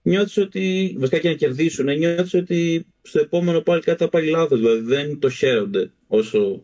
[0.01, 0.95] νιώθεις ότι.
[0.97, 4.59] Βασικά και να κερδίσουν, νιώθεις ότι στο επόμενο πάλι κάτι θα πάει λάθος.
[4.59, 6.63] Δηλαδή δεν το χαίρονται όσο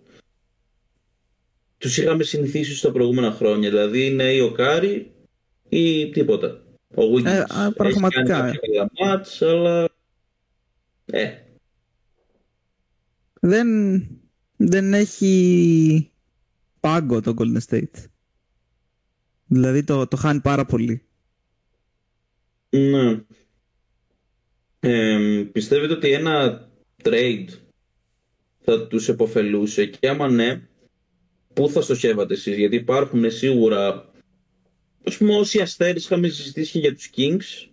[1.78, 3.70] τους είχαμε συνηθίσει στα προηγούμενα χρόνια.
[3.70, 5.12] Δηλαδή είναι ή ο Κάρι
[5.70, 6.65] ή τίποτα.
[6.96, 8.24] Ο Wiggins Ε, α, έχει πραγματικά.
[8.24, 9.90] κάνει κάποια καλά ματς, αλλά.
[11.06, 11.32] Ε,
[13.42, 13.68] δεν,
[14.56, 16.12] δεν έχει
[16.80, 18.06] πάγκο το Golden State.
[19.48, 21.02] Δηλαδή το, το χάνει πάρα πολύ.
[22.70, 23.24] Ναι.
[24.80, 26.68] Ε, πιστεύετε ότι ένα
[27.04, 27.48] trade
[28.62, 30.68] θα τους επωφελούσε; Και άμα ναι,
[31.54, 34.12] πού θα στοχεύατε εσείς, γιατί υπάρχουν σίγουρα,
[35.08, 37.70] ας πούμε όσοι αστέρες είχαμε συζητήσει και για τους Kings,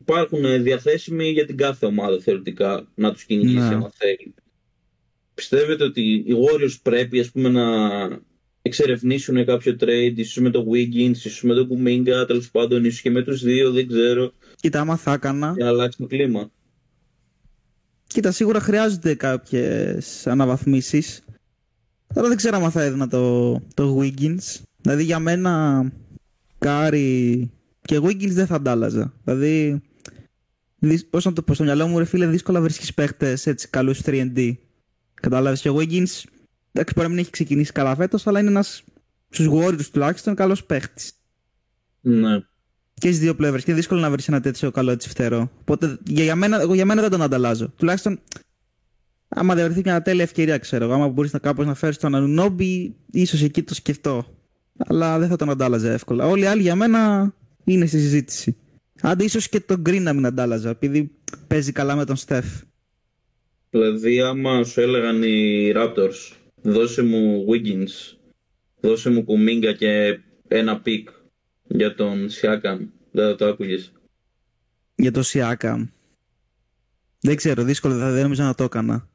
[0.00, 3.74] υπάρχουν διαθέσιμοι για την κάθε ομάδα θεωρητικά να τους κυνηγήσει Ναι.
[3.74, 4.34] άμα θέλει.
[5.34, 7.64] Πιστεύετε ότι οι Warriors πρέπει ας πούμε να
[8.62, 13.10] εξερευνήσουν κάποιο trade, ίσως με το Wiggins, ίσως με το Kuminga, τέλος πάντων, ίσως και
[13.10, 15.52] με τους δύο, δεν ξέρω, Κοίτα, άμα θα έκανα.
[15.56, 16.50] για να αλλάξει το κλίμα.
[18.06, 21.22] Κοίτα, σίγουρα χρειάζονται κάποιες αναβαθμίσεις.
[22.14, 24.60] Τώρα δεν ξέρω άμα θα έδινα το, το Wiggins.
[24.80, 25.84] Δηλαδή για μένα,
[26.64, 27.50] Κάρι
[27.82, 29.12] και Wiggins δεν θα αντάλλαζα.
[29.24, 29.82] Δηλαδή,
[30.78, 34.00] δυσ- πώς να το πω, στο μυαλό μου ρε φίλε, δύσκολα βρίσκεις παίχτες έτσι καλούς
[34.04, 34.52] 3D.
[35.14, 36.22] Κατάλαβες και ο Wiggins,
[36.72, 38.82] εντάξει μπορεί να μην έχει ξεκινήσει καλά φέτος, αλλά είναι ένας
[39.28, 41.12] στους Warriors τουλάχιστον καλός παίχτης.
[42.00, 42.38] Ναι.
[42.94, 43.64] Και στις δύο πλευρές.
[43.64, 45.50] Και είναι δύσκολο να βρεις ένα τέτοιο καλό έτσι φτερό.
[45.60, 47.68] Οπότε για, για μένα, εγώ για μένα δεν τον ανταλλάζω.
[47.76, 48.20] Τουλάχιστον
[49.28, 50.94] άμα δεν βρεθεί μια τέλεια ευκαιρία, ξέρω εγώ.
[50.94, 54.33] Άμα μπορείς να κάπως να φέρεις τον Ανουνόμπι, ίσως εκεί το σκεφτώ.
[54.76, 56.26] Αλλά δεν θα τον αντάλλαζα εύκολα.
[56.26, 57.32] Όλοι οι άλλοι για μένα
[57.64, 58.56] είναι στη συζήτηση.
[59.00, 61.10] Άντε ίσως και τον Green να μην αντάλλαζα, επειδή
[61.46, 62.46] παίζει καλά με τον Στεφ.
[63.70, 66.32] Δηλαδή, άμα σου έλεγαν οι Raptors,
[66.62, 68.16] δώσε μου Wiggins,
[68.80, 71.08] δώσε μου Κουμίνγκα και ένα pick
[71.62, 72.78] για τον Siakam,
[73.10, 73.92] δεν θα το άκουγες.
[74.94, 75.88] Για το Siakam.
[77.20, 79.08] Δεν ξέρω, δύσκολο, δεν νομίζω να το έκανα.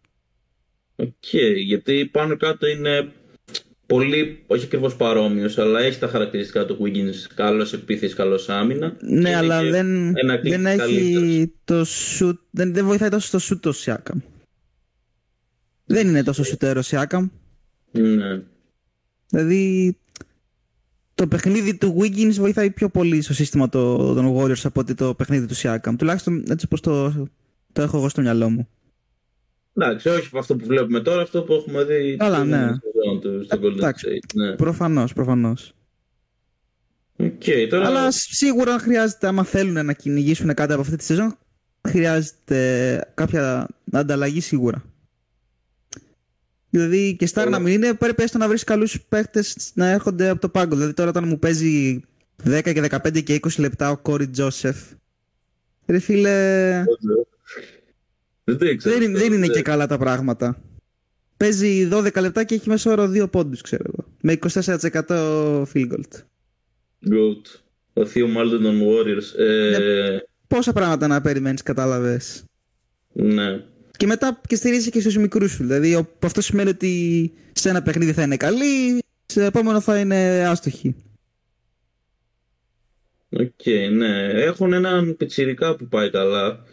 [0.95, 3.11] Οκ, γιατί πάνω κάτω είναι
[3.89, 7.31] πολύ, όχι ακριβώς παρόμοιος, αλλά έχει τα χαρακτηριστικά του Wiggins.
[7.35, 8.97] Καλός επίθεση, καλός άμυνα.
[9.01, 11.49] Ναι, Και αλλά είναι δεν, ένα κλικ δεν έχει καλύτερος.
[11.63, 11.85] το
[12.19, 14.17] σουτ, δεν, δεν βοηθάει τόσο στο σουτ το Siakam.
[15.85, 17.29] Δεν είναι τόσο σουτέρ ο Siakam.
[17.91, 18.41] Ναι.
[19.29, 19.97] Δηλαδή,
[21.15, 25.13] το παιχνίδι του Wiggins βοηθάει πιο πολύ στο σύστημα το- των Warriors από ότι το
[25.13, 25.93] παιχνίδι του Siakam.
[25.97, 27.09] Τουλάχιστον έτσι όπως το,
[27.73, 28.67] το έχω εγώ στο μυαλό μου.
[29.73, 32.57] Εντάξει, όχι αυτό που βλέπουμε τώρα, αυτό που έχουμε δει Καλά, στην ναι.
[32.57, 34.05] σεζόν του στο Golden Εντάξει.
[34.07, 34.33] State.
[34.33, 34.55] Ναι.
[34.55, 35.73] Προφανώς, προφανώς.
[37.15, 37.85] Οκ, τώρα...
[37.85, 41.37] Αλλά σίγουρα χρειάζεται, άμα θέλουν να κυνηγήσουν κάτι από αυτή τη σεζόν,
[41.87, 44.83] χρειάζεται κάποια ανταλλαγή σίγουρα.
[46.69, 47.57] Δηλαδή και σταρ Όλα.
[47.57, 50.75] να μην είναι, πρέπει έστω να βρεις καλούς παίχτες να έρχονται από το πάγκο.
[50.75, 52.01] Δηλαδή τώρα όταν μου παίζει
[52.43, 54.77] 10 και 15 και 20 λεπτά ο Κόρι Τζόσεφ.
[55.85, 56.83] Ρε φίλε,
[58.49, 59.53] Δεν το ήξερα δεν, αυτό, δεν είναι ναι.
[59.53, 60.61] και καλά τα πράγματα.
[61.37, 64.07] Παίζει 12 λεπτά και έχει μέσα όρο 2 πόντους, ξέρω εγώ.
[64.21, 66.03] Με 24% field goal.
[67.09, 67.61] Goat.
[67.93, 69.39] Ο Θείο Μάλτον των Warriors.
[69.39, 72.43] Ε, Πόσα πράγματα να περιμένεις, κατάλαβες.
[73.13, 73.63] ναι.
[73.97, 75.63] Και μετά και στηρίζει και στους μικρούς σου.
[75.63, 80.45] Δηλαδή ο- αυτό σημαίνει ότι σε ένα παιχνίδι θα είναι καλή, σε επόμενο θα είναι
[80.47, 80.95] άστοχη.
[83.29, 84.17] Οκ, ναι.
[84.31, 86.63] Έχουν έναν πιτσιρικά που πάει καλά.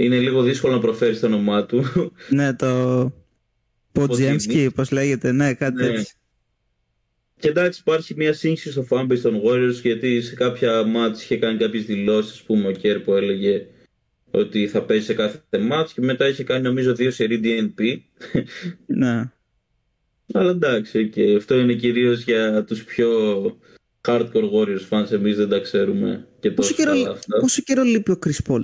[0.00, 1.84] Είναι λίγο δύσκολο να προφέρεις το όνομά του.
[2.30, 3.12] ναι, το
[3.92, 5.86] Ποτζιέμσκι, πώς λέγεται, ναι, κάτι Ναι.
[5.86, 6.12] έτσι.
[7.40, 11.58] Και εντάξει, υπάρχει μια σύγχυση στο fanbase των Warriors γιατί σε κάποια μάτς είχε κάνει
[11.58, 13.66] κάποιες δηλώσεις, ας πούμε, ο Κέρ που έλεγε
[14.30, 17.96] ότι θα παίζει σε κάθε μάτς και μετά είχε κάνει νομίζω δύο σερί DNP.
[18.86, 19.30] Ναι.
[20.32, 23.08] Αλλά εντάξει, και αυτό είναι κυρίως για τους πιο
[24.08, 27.38] hardcore Warriors fans, εμείς δεν τα ξέρουμε και Πόσο τόσο καιρό, καλά αυτά.
[27.40, 28.62] πόσο καιρό λείπει ο Chris Paul;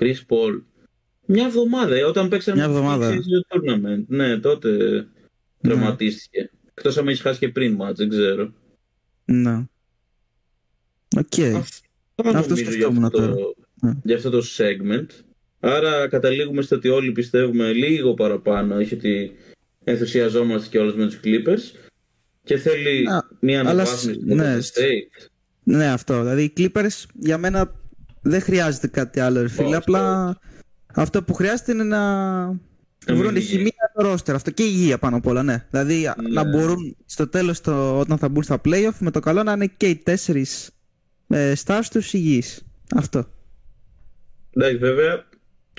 [0.00, 0.62] Chris Paul.
[1.26, 3.12] Μια εβδομάδα, ε, όταν παίξαμε Μια εβδομάδα.
[3.12, 4.04] στο tournament.
[4.06, 5.04] Ναι, τότε Ναι.
[5.60, 6.50] τραυματίστηκε.
[6.74, 8.52] Εκτός αν έχει χάσει και πριν μάτς, δεν ξέρω.
[9.24, 9.64] Ναι.
[11.16, 11.38] Οκ.
[11.38, 11.58] Αυτό
[12.16, 13.34] Αυτό νομίζω για σκεφτόμουν αυτό, τώρα.
[13.34, 13.92] το, Ναι.
[14.02, 15.06] για αυτό το segment.
[15.60, 19.32] Άρα καταλήγουμε στο ότι όλοι πιστεύουμε λίγο παραπάνω, όχι ότι
[19.84, 21.90] ενθουσιαζόμαστε κιόλας με τους Clippers
[22.44, 25.28] και θέλει Α, μια αλλά αναβάθμιση σ- του ναι, Golden State.
[25.62, 26.18] Ναι, αυτό.
[26.18, 27.79] Δηλαδή οι Clippers για μένα
[28.22, 29.66] δεν χρειάζεται κάτι άλλο, ρε φίλε.
[29.66, 30.36] Όχι, Απλά
[30.94, 32.46] αυτό που χρειάζεται είναι να
[33.06, 34.34] Να βρουν μην χημεία το roster.
[34.34, 35.66] Αυτό και υγεία πάνω απ' όλα, ναι.
[35.70, 39.52] Δηλαδή να μπορούν στο τέλος το, όταν θα μπουν στα playoff με το καλό να
[39.52, 40.70] είναι και οι τέσσερις
[41.28, 42.64] ε, stars τους υγιείς.
[42.96, 43.26] Αυτό.
[44.50, 45.14] Εντάξει, βέβαια,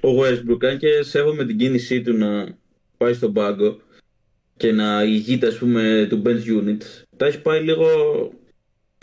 [0.01, 2.57] ο Westbrook, αν και σέβομαι την κίνησή του να
[2.97, 3.81] πάει στον πάγκο
[4.57, 6.81] και να ηγείται, ας πούμε, του bench unit,
[7.17, 7.87] τα έχει πάει λίγο,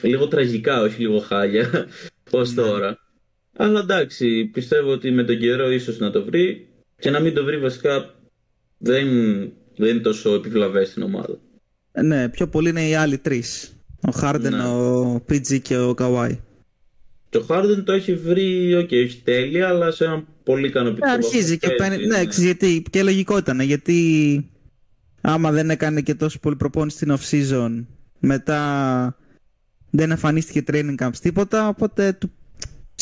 [0.02, 1.86] λίγο τραγικά, όχι λίγο χάλια,
[2.30, 3.07] ως τώρα.
[3.60, 6.68] Αλλά εντάξει, πιστεύω ότι με τον καιρό ίσως να το βρει
[6.98, 8.14] και να μην το βρει βασικά
[8.78, 9.06] δεν,
[9.76, 11.38] δεν είναι τόσο επιβλαβές στην ομάδα.
[11.92, 13.76] Ε, ναι, πιο πολύ είναι οι άλλοι τρεις.
[14.08, 14.64] Ο Harden, Ναι.
[14.64, 16.38] ο PG και ο Kawhi.
[17.30, 21.58] Το Harden το έχει βρει, οκ, όχι τέλεια, αλλά σε ένα πολύ ικανοποιητικό Ε, αρχίζει
[21.58, 21.88] και βαθμό.
[21.88, 22.06] παίρνει.
[22.06, 22.82] Ναι, ξέρεις γιατί.
[22.90, 23.60] Και λογικό ήταν.
[23.60, 24.50] Γιατί
[25.20, 27.84] άμα δεν έκανε και τόσο πολύ προπόνηση στην off season,
[28.20, 29.16] μετά
[29.90, 31.68] δεν εμφανίστηκε training camps τίποτα.
[31.68, 32.32] Οπότε του-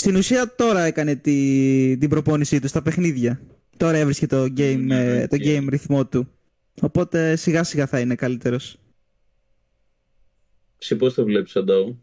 [0.07, 3.41] στην ουσία τώρα έκανε τη, την προπόνησή του στα παιχνίδια.
[3.77, 5.43] Τώρα έβρισκε το game, Ναι, ε, το ok.
[5.45, 6.29] game ρυθμό του.
[6.81, 8.79] Οπότε σιγά σιγά θα είναι καλύτερος.
[10.79, 12.01] Εσύ πώς το βλέπεις, Αντάου;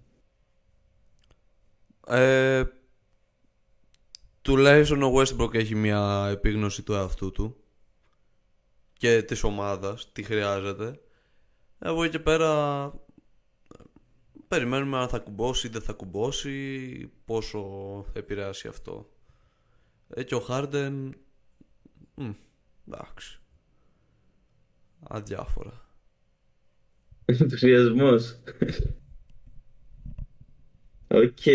[2.08, 2.63] Ε,
[4.42, 7.56] τουλάχιστον ο Westbrook έχει μια επίγνωση του εαυτού του
[8.94, 11.00] και της ομάδας, τι χρειάζεται.
[11.78, 12.94] Από εκεί και πέρα
[14.54, 17.60] περιμένουμε αν θα κουμπώσει ή δεν θα κουμπώσει, πόσο
[18.13, 19.10] θα επηρεάσει αυτό.
[20.10, 21.10] Ε, και ο Harden,
[22.16, 22.30] μ,
[22.88, 23.39] εντάξει,
[25.04, 25.86] αδιάφορα.
[27.26, 28.39] Ενθουσιασμός.
[31.08, 31.46] Οκ.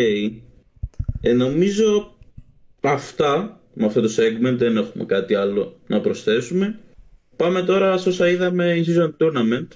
[1.21, 2.17] Ε, νομίζω
[2.81, 6.79] αυτά με αυτό το segment δεν έχουμε κάτι άλλο να προσθέσουμε.
[7.37, 9.69] Πάμε τώρα σε όσα είδαμε in season tournament.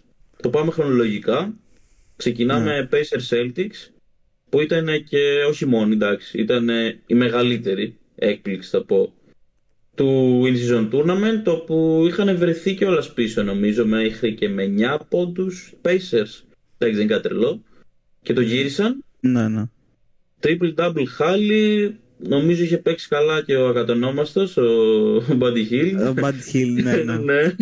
[0.42, 1.54] Το πάμε χρονολογικά.
[2.22, 3.90] Ξεκινάμε Pacers Celtics
[4.48, 6.68] που ήταν και όχι μόνο εντάξει, ήταν
[7.06, 9.12] η μεγαλύτερη έκπληξη θα πω
[9.94, 14.98] του in season tournament όπου είχαν βρεθεί και όλα πίσω νομίζω μέχρι και με 9
[15.08, 16.42] πόντους Pacers
[16.78, 17.62] εντάξει δεν είναι κάτι τρελό
[18.22, 19.62] και το γύρισαν Ναι, ναι.
[20.42, 25.94] triple double χάλι νομίζω είχε παίξει καλά και ο ακατονόμαστος, ο Buddy Hill.
[26.10, 27.16] Ο Bad Hill, ναι, ναι.
[27.26, 27.54] ναι.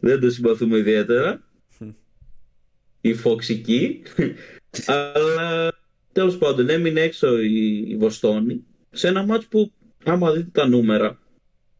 [0.00, 1.45] Δεν το συμπαθούμε ιδιαίτερα.
[3.08, 4.02] Η Φοξική.
[4.86, 5.72] Αλλά
[6.12, 9.72] τέλος πάντων έμεινε έξω η, η Βοστόνη σε ένα μάτς που
[10.04, 11.18] άμα δείτε τα νούμερα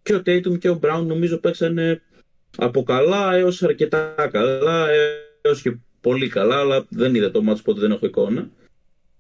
[0.02, 2.02] και ο Tatum και ο Brown νομίζω παίξανε
[2.56, 4.86] από καλά έως αρκετά καλά
[5.42, 8.50] έως και πολύ καλά αλλά δεν είδα το μάτς οπότε δεν έχω εικόνα.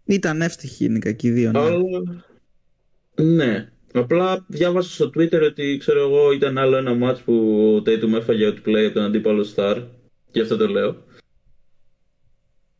[0.04, 1.50] Ήταν εύστοχοι γενικά και οι δύο.
[1.50, 1.58] Ναι.
[1.58, 1.82] Αλλά...
[3.14, 3.70] Ναι.
[3.92, 7.34] Απλά διάβασα στο Twitter ότι ξέρω εγώ ήταν άλλο ένα match που
[7.74, 9.82] ο Tatum έφαγε outplay από τον αντίπαλο Star.
[10.32, 11.04] Γι' αυτό το λέω.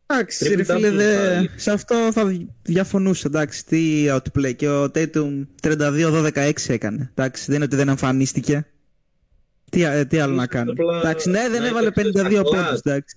[0.09, 1.33] Εντάξει, ρε Triple φίλε, double δε...
[1.35, 1.49] πάλι.
[1.55, 3.23] σε αυτό θα διαφωνούσα.
[3.27, 4.55] Εντάξει, τι outplay.
[4.55, 7.09] Και ο Tatum 32-12-6 έκανε.
[7.15, 8.65] Εντάξει, δεν είναι ότι δεν εμφανίστηκε.
[9.69, 10.71] Τι, ε, τι άλλο να Ίσως κάνει.
[10.71, 12.51] απλά Εντάξει, ναι, δεν να έβαλε έπαιξε 52 στα πόντους.
[12.51, 12.81] κλατς.
[12.83, 13.15] Εντάξει.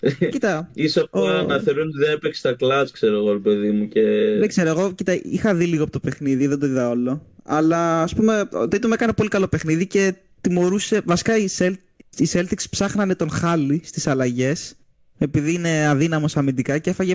[0.30, 3.70] Κοίτα, Ίσως απλά Ο- να θεωρούν ότι δεν έπαιξε στα κλατς, ξέρω εγώ, ρε παιδί
[3.70, 3.88] μου.
[3.88, 4.00] Και...
[4.38, 7.26] δεν ξέρω, εγώ κοίτα, είχα δει λίγο από το παιχνίδι, δεν το είδα όλο.
[7.44, 11.00] Αλλά ας πούμε, ο Tatum έκανε πολύ καλό παιχνίδι και τιμωρούσε.
[11.04, 11.74] Βασικά οι, Celt-
[12.16, 14.74] οι Celtics ψάχνανε τον Χάλι στις αλλαγές,
[15.18, 17.14] επειδή είναι αδύναμος αμυντικά και έφαγε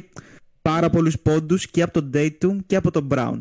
[0.62, 3.40] πάρα πολλούς πόντους και από τον Tatum και από τον Brown.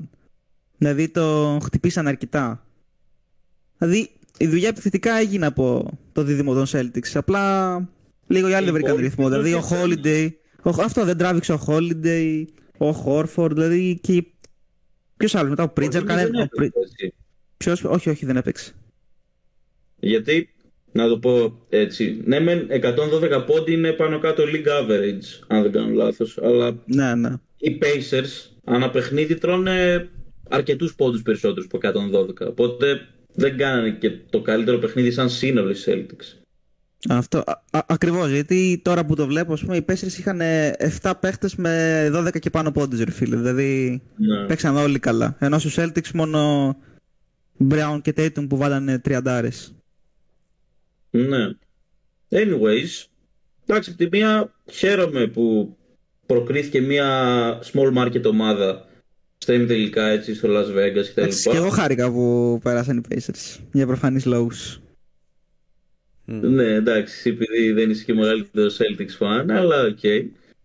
[0.78, 2.66] Δηλαδή το χτυπήσαν αρκετά.
[3.78, 7.10] Δηλαδή η δουλειά επιθετικά έγινε από το δίδυμο των Celtics.
[7.14, 7.74] Απλά
[8.26, 9.28] λίγο οι άλλοι δεν Οι βρήκαν υπόλοιποι ρυθμό.
[9.28, 10.00] δεν Δηλαδή ο βρήκαν.
[10.04, 10.30] Holiday.
[10.62, 12.44] ο- αυτό δεν τράβηξε ο Holiday,
[12.78, 14.24] ο Horford, δηλαδή και.
[15.16, 16.42] Ποιος άλλος μετά, ο Pritchard Δεν κανένα.
[16.42, 17.14] έπαιξε, έτσι.
[17.56, 18.72] Ποιο, όχι, όχι, δεν έπαιξε.
[20.00, 20.48] Γιατί,
[20.92, 25.72] να το πω έτσι, ναι μεν 112 πόντι είναι πάνω κάτω league average, αν δεν
[25.72, 27.32] κάνω λάθος, αλλά Ναι, ναι.
[27.58, 30.08] οι Pacers ανά παιχνίδι τρώνε
[30.48, 31.78] αρκετούς πόντους περισσότερους από
[32.44, 33.00] 112, οπότε
[33.34, 36.38] δεν κάνανε και το καλύτερο παιχνίδι σαν σύνολο οι Celtics.
[37.08, 37.44] Αυτό.
[37.70, 38.30] Ακριβώς.
[38.30, 40.40] Γιατί τώρα που το βλέπω, ας πούμε, οι Pacers είχαν
[41.00, 43.36] 7 παίχτες με 12 και πάνω πόντους, ρε φίλε.
[43.36, 44.46] Δηλαδή Ναι.
[44.46, 45.36] παίξαν όλοι καλά.
[45.38, 46.70] Ενώ στους Celtics μόνο
[47.70, 49.72] Brown και Tatum που βάλανε τριαντάρες.
[51.18, 51.50] Ναι.
[52.30, 53.04] Anyways,
[53.66, 55.76] εντάξει, από τη μία χαίρομαι που
[56.26, 58.86] προκρίθηκε μια small market ομάδα
[59.38, 61.50] στα ημιτελικά έτσι στο Las Vegas Εντάξει, κτλ.
[61.50, 63.60] και εγώ χάρηκα που πέρασαν οι Pacers.
[63.72, 64.50] Για προφανείς λόγους.
[66.24, 69.98] Ναι, εντάξει, επειδή δεν είσαι και μεγαλύτερος Celtics fan, αλλά οκ.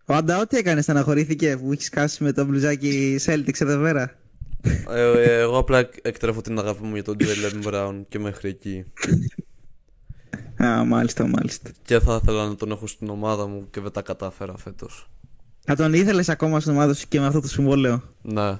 [0.06, 4.18] Ο Άντα, τι έκανες, στεναχωρήθηκε που έχεις κάτσει με το μπλουζάκι Celtics εδώ πέρα;
[4.90, 8.84] Ε, ε, εγώ απλά εκτρέφω την αγάπη μου για τον Jalen Brown και μέχρι εκεί.
[10.64, 11.70] Α, μάλιστα, μάλιστα.
[11.84, 15.08] Και θα ήθελα να τον έχω στην ομάδα μου και δεν τα κατάφερα φέτος.
[15.60, 18.58] Θα τον ήθελες ακόμα στην ομάδα σου και με αυτό το συμβόλαιο; Ναι.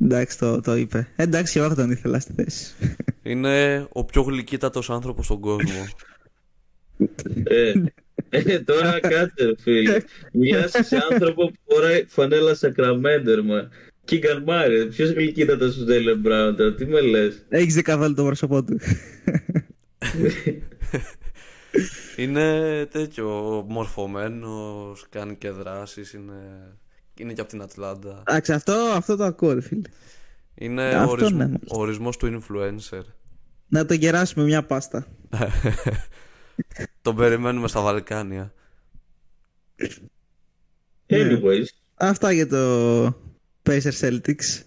[0.00, 1.08] Εντάξει, το, το είπε.
[1.16, 2.74] Ε, εντάξει, και εγώ θα τον ήθελα στη θέση.
[3.22, 5.84] Είναι ο πιο γλυκύτατος άνθρωπος στον κόσμο.
[7.44, 7.72] Ε,
[8.28, 10.00] ε, τώρα κάτσε, ρε φίλε.
[10.32, 13.68] Μοιάζεις σε άνθρωπο που φοράει φανέλα Σακραμέντερμα.
[14.04, 18.24] Κίγκαν Μάρι, ποιος γλυκύτατος του Τζέιλεν Μπράουν τώρα, τι με λες; Έχεις δει καθόλου το
[18.24, 18.78] πρόσωπό του.
[22.16, 23.28] είναι τέτοιο
[23.68, 26.72] μορφωμένος, κάνει και δράσεις, είναι,
[27.18, 28.22] είναι και από την Ατλάντα.
[28.26, 29.88] Εντάξει, αυτό, αυτό το ακούω, ρε φίλε.
[30.54, 31.76] Είναι Αυτό ο, ορισμ- ναι, μάλιστα.
[31.76, 33.00] ο ορισμός του influencer.
[33.68, 35.06] Να τον κεράσουμε μια πάστα.
[37.02, 38.52] Τον περιμένουμε στα Βαλκάνια.
[41.10, 43.04] Anyways, Αυτά για το
[43.62, 44.62] Pacers Celtics.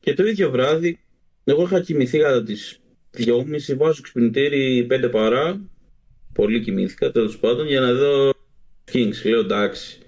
[0.00, 1.00] και το ίδιο βράδυ,
[1.44, 2.80] εγώ είχα κοιμηθεί κατά τις
[3.16, 5.60] 2.30, βάζω ξυπνητήρι 5 παρά.
[6.32, 8.32] Πολύ κοιμήθηκα τέλος πάντων για να δω
[8.92, 9.24] Kings.
[9.24, 9.98] Λέω εντάξει,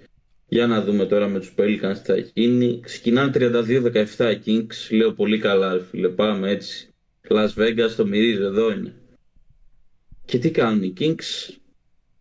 [0.47, 2.81] για να δούμε τώρα με τους Pelicans τι θα γίνει.
[2.83, 4.97] Ξεκινάνε 32-17 οι Kings.
[4.97, 6.09] Λέω πολύ καλά, ρε φίλε.
[6.09, 6.89] Πάμε έτσι.
[7.29, 8.95] Las Vegas το μυρίζω, εδώ είναι.
[10.25, 11.55] Και τι κάνουν οι Kings;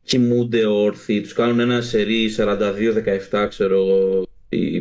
[0.03, 1.21] Κοιμούνται όρθιοι.
[1.21, 4.27] Τους κάνουν ένα σερί 42-17, ξέρω εγώ.
[4.49, 4.75] Οι,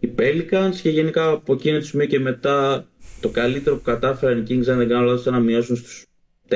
[0.00, 2.88] οι Pelicans και γενικά από εκείνο το σημείο και μετά
[3.20, 6.06] το καλύτερο που κατάφεραν οι Kings, αν δεν κάνω λάθος, ήταν να μειώσουν στους
[6.48, 6.54] 4,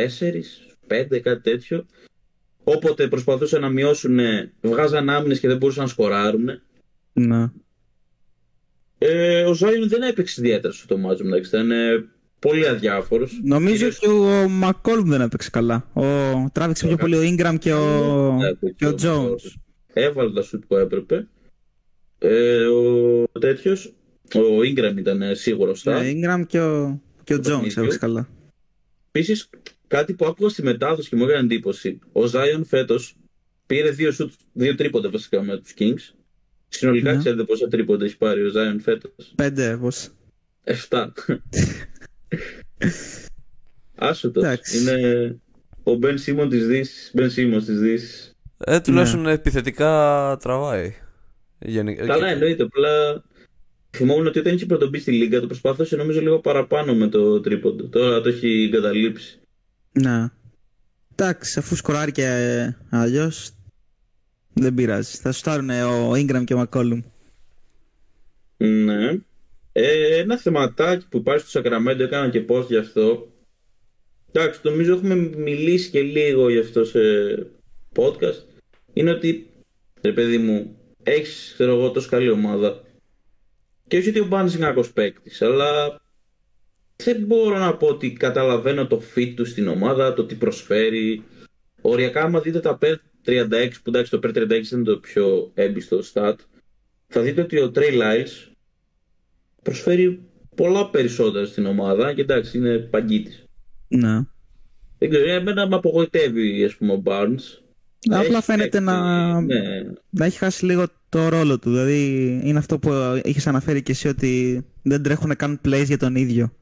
[0.88, 1.86] 5, κάτι τέτοιο.
[2.64, 4.18] Όποτε προσπαθούσαν να μειώσουν,
[4.60, 6.48] βγάζαν άμυνες και δεν μπορούσαν να σκοράρουν.
[7.12, 7.50] Ναι.
[8.98, 11.56] Ε, ο Ζάιον δεν έπαιξε ιδιαίτερα στο μάτσο μεταξύ.
[11.56, 12.04] Ήταν ε,
[12.38, 13.40] πολύ αδιάφορος.
[13.44, 15.90] Νομίζω και ο Μακόλμ δεν έπαιξε καλά.
[15.92, 16.04] Ο...
[16.52, 18.38] Τράβηξε πιο πολύ ο Ingram και ο,
[18.76, 19.54] και ο Jones.
[19.92, 21.28] Έβαλε τα σουτ που έπρεπε.
[22.18, 23.94] Ε, ο τέτοιος,
[24.38, 26.02] ο Ingram ήταν ε, σίγουρος στα.
[26.02, 27.80] Ναι, Ingram και ο, και ο Το Jones παιχνίδι.
[27.80, 28.28] έπαιξε καλά.
[29.12, 29.50] Επίσης,
[29.86, 31.98] κάτι που άκουγα στη μετάδοση και μου έκανε εντύπωση.
[32.12, 33.16] Ο Ζάιον φέτος
[33.66, 36.14] πήρε δύο, σουτ, δύο τρίποντα βασικά με τους Kings.
[36.68, 37.18] Συνολικά Ναι.
[37.18, 40.08] ξέρετε πόσα τρίποντα έχει πάρει ο Ζάιον φέτος; Πέντε, πώς.
[40.64, 41.12] 7.
[43.94, 44.42] Άσοτος.
[44.44, 44.78] Εντάξει.
[44.80, 45.36] Είναι
[45.82, 47.10] ο Μπεν Σίμον της Δύσης.
[47.14, 48.36] Μπεν Σίμον της Δύσης.
[48.58, 50.94] Ε, τουλάχιστον επιθετικά τραβάει.
[51.58, 52.62] Γενικά, Καλά και- εννοείται.
[52.62, 53.22] Απλά
[53.96, 57.86] θυμόμουν ότι όταν είχε πρωτομπεί στη Λίγκα το προσπάθησε νομίζω λίγο παραπάνω με το τρίποντο.
[57.88, 59.40] Τώρα το έχει εγκαταλείψει.
[59.92, 60.30] Ναι.
[61.12, 63.52] Εντάξει, αφού σκοράρει και ε, αλλιώς.
[64.54, 65.16] Δεν πειράζει.
[65.16, 67.02] Θα σου στάρουν ο Ingram και ο McCollum.
[68.56, 69.18] Ναι.
[69.72, 73.32] Ε, ένα θεματάκι που υπάρχει στο Σακραμέντο, έκανα και post γι' αυτό.
[74.32, 77.00] Εντάξει, νομίζω έχουμε μιλήσει και λίγο γι' αυτό σε
[77.96, 78.42] podcast.
[78.92, 79.50] Είναι ότι,
[80.00, 82.82] ρε παιδί μου, έχεις, ξέρω εγώ, τόσο καλή ομάδα.
[83.92, 86.00] Και όχι ότι ο Μπάνς είναι κακός παίκτης, αλλά
[86.96, 91.24] δεν μπορώ να πω ότι καταλαβαίνω το fit του στην ομάδα, το τι προσφέρει.
[91.80, 96.00] Οριακά, άμα δείτε τα PER 36, που εντάξει το PER 36 είναι το πιο έμπιστο
[96.12, 96.34] stat,
[97.06, 98.52] θα δείτε ότι ο Trey Lyles
[99.62, 100.22] προσφέρει
[100.56, 103.44] πολλά περισσότερα στην ομάδα και εντάξει είναι παγκίτης.
[103.88, 104.20] Ναι.
[104.98, 107.61] Δεν ξέρω, εμένα με απογοητεύει ας πούμε ο Barnes.
[108.10, 109.60] Απλά Έχει φαίνεται παίξει, να, ναι.
[110.10, 111.70] να έχει χάσει λίγο το ρόλο του.
[111.70, 112.90] Δηλαδή είναι αυτό που
[113.24, 116.52] είχες αναφέρει και εσύ ότι δεν τρέχουν καν plays για τον ίδιο.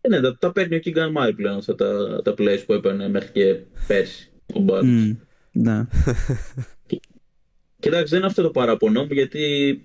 [0.00, 3.08] Ε, ναι, τα, τα παίρνει ο Keegan Murray πλέον αυτά τα, τα plays που έπαιρνε
[3.08, 3.56] μέχρι και
[3.86, 4.82] πέρσι ο Barnes.
[4.84, 5.12] Μμ,
[5.52, 5.86] ναι.
[7.80, 9.80] Κοιτάξτε, δεν είναι αυτό το παραπονό μου γιατί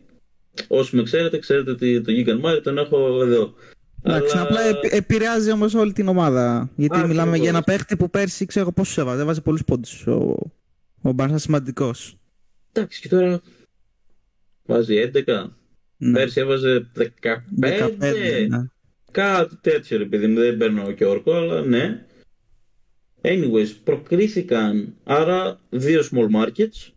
[0.67, 3.53] όσοι με ξέρετε, ξέρετε ότι τον Keegan Murray τον έχω εδώ.
[4.03, 6.69] Εντάξει, Αλλά- απλά επι- επηρεάζει όμως όλη την ομάδα.
[6.75, 7.15] Γιατί Ακριβώς.
[7.17, 9.21] μιλάμε για ένα παίχτη που πέρσι ξέρω πόσους έβαζε.
[9.21, 10.07] Έβαζε πολλούς πόντους.
[10.07, 10.35] Ο,
[11.01, 12.17] ο Μπάρσα σημαντικός.
[12.71, 13.41] Εντάξει, και τώρα
[14.65, 15.55] βάζει 11.
[15.97, 16.11] Ναι.
[16.11, 17.07] Πέρσι έβαζε 15.
[17.59, 18.57] 15, ναι.
[19.11, 22.05] Κάτι τέτοιο, ρε παιδί μου, δεν παίρνω και όρκο, αλλά ναι.
[23.21, 26.89] Anyways, προκρίθηκαν άρα δύο small markets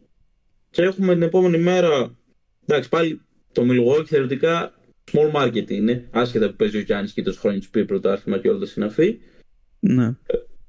[0.70, 2.16] και έχουμε την επόμενη μέρα.
[2.66, 3.20] Εντάξει, πάλι
[3.52, 4.74] το Milwaukee θεωρητικά
[5.12, 8.48] small market είναι, άσχετα που παίζει ο Γιάννης και τόσο χρόνια τους πήρε πρωτάθλημα και
[8.48, 9.18] όλα τα συναφή.
[9.80, 10.14] ναι.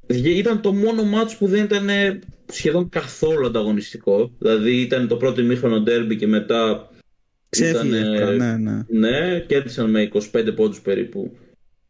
[0.08, 2.20] Βγε- Ήταν το μόνο μάτς που δεν ήταν ε,
[2.52, 4.32] σχεδόν καθόλου ανταγωνιστικό.
[4.40, 6.90] Δηλαδή ήταν το πρώτο ημίχρονο derby και μετά
[7.50, 7.98] Ξέφυγε.
[7.98, 8.84] Ήτανε- εύκολα, Ναι, ναι.
[9.10, 11.38] ναι, κέρδισαν με 25 πόντους περίπου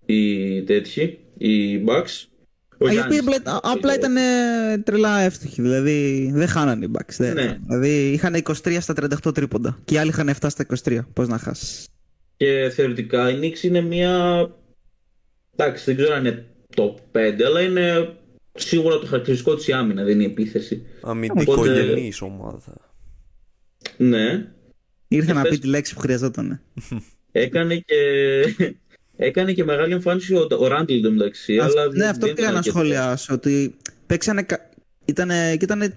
[0.05, 2.23] οι τέτοιοι, οι Bucks.
[2.77, 4.21] Ο Α, οι οποίοι Γιάννης- απλά, απλά ήταν ε,
[4.83, 5.61] τρελά εύστοχοι.
[5.61, 7.15] Δηλαδή δεν χάνανε οι Bucks.
[7.17, 7.57] δεν- Ναι.
[7.67, 9.77] Δηλαδή είχαν 23 στα 38 τρίποντα.
[9.85, 11.07] Και οι άλλοι είχαν 7 στα 23.
[11.13, 11.87] Πώς να χάσεις.
[12.37, 14.45] Και θεωρητικά η Knicks είναι μια...
[15.55, 16.45] Εντάξει, δεν ξέρω αν είναι
[16.75, 18.15] top 5, αλλά είναι
[18.53, 20.85] σίγουρα το χαρακτηριστικό της η άμυνα, δεν είναι η επίθεση.
[21.01, 22.93] Αμυντικογενή ομάδα.
[23.97, 24.47] Ναι,
[25.07, 26.61] Ήρθε να πες- πει τη λέξη που χρειαζόταν.
[27.31, 27.95] έκανε και...
[29.17, 31.57] Έκανε και μεγάλη εμφάνιση ο, ο Ράντλ εντωμεταξύ.
[31.57, 32.79] Ας- αλλά ναι, δεν- αυτό δεν πήγα ήταν να αρκετός.
[32.81, 33.33] σχολιάσω.
[33.33, 34.43] Ότι παίξανε.
[34.43, 34.69] κα-
[35.05, 35.93] Ήτανε, και ήταν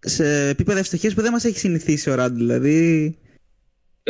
[0.00, 2.36] σε επίπεδα ευστοχία που δεν μας έχει συνηθίσει ο Ράντ.
[2.36, 3.18] Δηλαδή,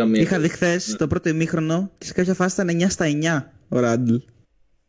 [0.00, 0.96] Καμία είχα δει χθες Ναι.
[0.96, 4.14] το πρώτο ημίχρονο και σε κάποια φάση ήταν 9 στα 9 ο Ράντλ.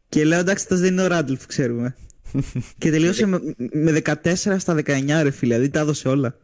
[0.09, 1.95] Και λέω εντάξει, αυτό δεν είναι ο Ράντλ που ξέρουμε.
[2.77, 3.39] και τελείωσε με,
[3.73, 4.15] με 14
[4.57, 6.37] στα 19 ρε φίλε, δηλαδή τα έδωσε όλα.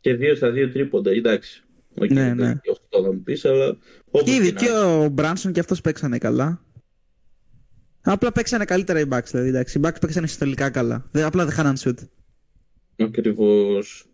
[0.00, 1.62] Και δύο στα δύο τρίποντα, εντάξει.
[1.94, 2.42] Οκ, Ναι, δεν ναι.
[2.44, 5.60] είναι και 8 θα μου πεις, αλλά όπως Και ήδη να και ο Μπράνσον και
[5.60, 6.64] αυτός παίξανε καλά.
[8.00, 9.78] Απλά παίξανε καλύτερα οι Bucks, δηλαδή εντάξει.
[9.78, 11.08] Οι Bucks παίξανε συστολικά καλά.
[11.12, 11.94] Δεν- απλά δεν χάναν σουτ.
[12.98, 14.06] Ακριβώς.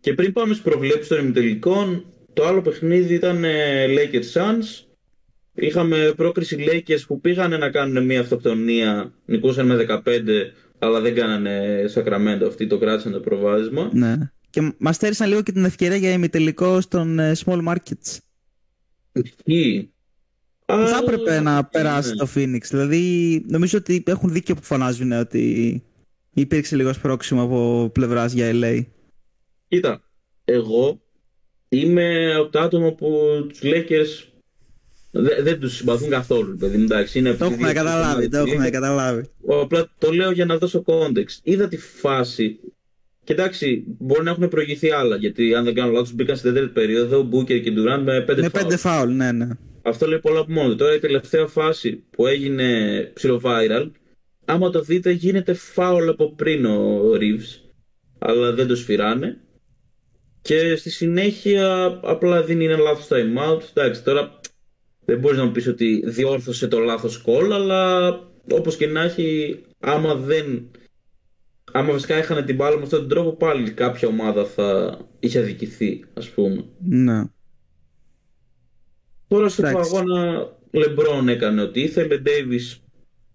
[0.00, 4.84] Και πριν πάμε στις προβλέψεις των ημιτελικών, το άλλο παιχνίδι ήταν ε, Lakers Suns.
[5.54, 10.00] Είχαμε πρόκριση Lakers που πήγανε να κάνουν μια αυτοκτονία, νικούσαν με 15,
[10.78, 13.90] αλλά δεν κάνανε Sacramento αυτοί, το κράτησαν το προβάδισμα.
[13.92, 14.16] Ναι.
[14.50, 18.18] Και μας στέρισαν λίγο και την ευκαιρία για ημιτελικό στον ε, small markets.
[19.12, 19.92] Ισχύει.
[20.64, 22.16] Που θα Αλλά- έπρεπε να περάσει ναι.
[22.16, 22.60] το Phoenix.
[22.70, 25.82] Δηλαδή, νομίζω ότι έχουν δίκιο που φωνάζουν ότι
[26.34, 28.84] υπήρξε λίγος σπρώξιμο από πλευράς για LA.
[29.68, 30.02] Κοίτα,
[30.44, 31.01] εγώ
[31.72, 33.16] είμαι από τα άτομα που
[33.48, 34.26] τους Lakers
[35.10, 37.18] δεν, δεν τους συμπαθούν καθόλου, παιδί μου, εντάξει.
[37.18, 38.52] Είναι Το από τις έχουμε δύο καταλάβει, το ομάδες.
[38.54, 39.22] έχουμε καταλάβει.
[39.62, 41.38] Απλά το λέω για να δώσω context.
[41.42, 42.58] Είδα τη φάση.
[43.24, 45.16] Και εντάξει, μπορεί να έχουν προηγηθεί άλλα.
[45.16, 48.40] Γιατί αν δεν κάνω λάθος, μπήκαν στην τέταρτη περίοδο ο Μπούκερ και Ντουράν με πέντε
[48.40, 48.64] Με φάουλ.
[48.64, 49.48] πέντε φάουλ, ναι, ναι.
[49.82, 50.68] Αυτό λέει πολλά από μόνο.
[50.68, 50.76] του.
[50.76, 52.66] Τώρα η τελευταία φάση που έγινε
[53.14, 53.90] ψιλο-viral,
[54.44, 57.70] άμα το δείτε, γίνεται φάουλ από πριν ο Reeves.
[58.18, 59.40] Αλλά δεν το σφυράνε.
[60.42, 63.60] Και στη συνέχεια απλά δίνει ένα λάθος time out.
[63.74, 64.40] Εντάξει, τώρα
[65.04, 68.08] δεν μπορείς να μου πεις ότι διόρθωσε το λάθος call, αλλά
[68.52, 70.70] όπως και να έχει, άμα δεν...
[71.72, 76.04] Άμα βασικά είχαν την μπάλα με αυτόν τον τρόπο, πάλι κάποια ομάδα θα είχε αδικηθεί,
[76.14, 76.64] ας πούμε.
[76.88, 77.22] ναι.
[79.28, 79.96] Τώρα στο Εντάξει.
[79.96, 82.18] αγώνα Λεμπρόν έκανε ό,τι ήθελε.
[82.18, 82.60] Ντέιβι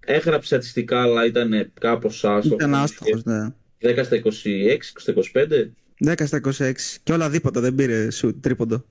[0.06, 2.58] έγραψε στατιστικά, αλλά ήταν κάπως άστοχος.
[2.58, 3.54] Ήταν άστοχος, ναι.
[3.82, 5.70] 10 στα 26, 20 στα 25.
[6.06, 6.72] 10 στα 26.
[7.04, 8.86] Και όλα δίποτα δεν πήρε σου τρίποντο.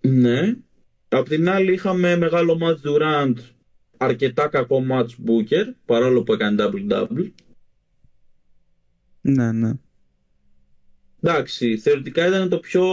[0.00, 0.56] Ναι.
[1.08, 3.34] Απ' την άλλη είχαμε μεγάλο match Durant,
[3.96, 7.30] αρκετά κακό match Booker, παρόλο που έκανε double-double.
[9.20, 9.72] Ναι, ναι.
[11.22, 12.84] Εντάξει, θεωρητικά ήταν το πιο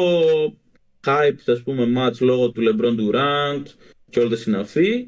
[1.05, 3.63] hype, ας πούμε, match λόγω του LeBron Durant
[4.09, 5.07] και όλα τα συναφή.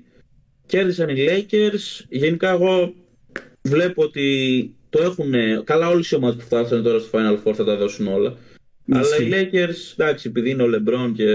[0.66, 2.06] Κέρδισαν οι Lakers.
[2.10, 2.94] Γενικά εγώ
[3.62, 5.34] βλέπω ότι το έχουν.
[5.64, 8.38] Καλά, όλες οι ομάδες που φτάσανε τώρα στο Final Four θα τα δώσουν όλα.
[8.94, 11.26] Αλλά οι Lakers, εντάξει, επειδή είναι ο LeBron και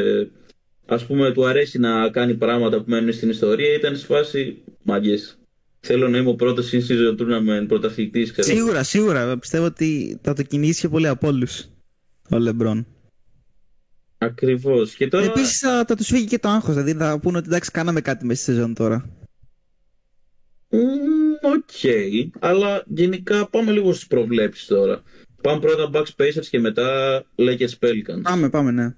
[0.87, 5.39] ας πούμε του αρέσει να κάνει πράγματα που μένουν στην ιστορία, ήταν σε φάση μαγκές.
[5.81, 8.33] Θέλω να είμαι ο πρώτος in season tournament πρωταθλητής.
[8.39, 9.39] Σίγουρα, σίγουρα.
[9.39, 11.61] Πιστεύω ότι θα το κυνηγήσει και πολύ από όλους
[12.31, 12.85] ο LeBron.
[14.19, 14.97] Ακριβώς.
[15.11, 15.25] Τώρα...
[15.25, 16.75] Επίσης θα, θα τους φύγει και το άγχος.
[16.75, 19.11] Δηλαδή θα πούνε ότι εντάξει, κάναμε κάτι μέσα στη σεζόν τώρα.
[21.43, 25.03] Ok, okay, αλλά γενικά πάμε λίγο στις προβλέψεις τώρα.
[25.47, 28.23] Πάμε πρώτα Bucks Pacers και μετά Lakers Pelicans.
[28.23, 28.95] Πάμε, πάμε, ναι.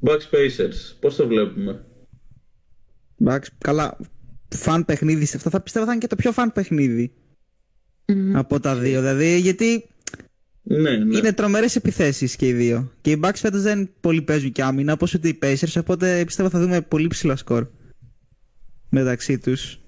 [0.00, 1.84] Bucks Pacers, πώς το βλέπουμε;
[3.24, 3.96] Bucks, καλά,
[4.48, 7.12] fun παιχνίδι σε αυτό θα πιστεύω θα είναι και το πιο fun παιχνίδι
[8.32, 9.00] από τα δύο.
[9.00, 9.88] Δηλαδή, γιατί
[10.62, 11.16] ναι, ναι.
[11.16, 12.92] είναι τρομερές επιθέσεις και οι δύο.
[13.00, 16.48] Και οι Bucks φέτος δεν πολύ παίζουν και άμυνα, όπως ούτε οι Pacers, οπότε πιστεύω
[16.48, 17.66] θα δούμε πολύ ψηλό σκορ
[18.88, 19.79] μεταξύ τους.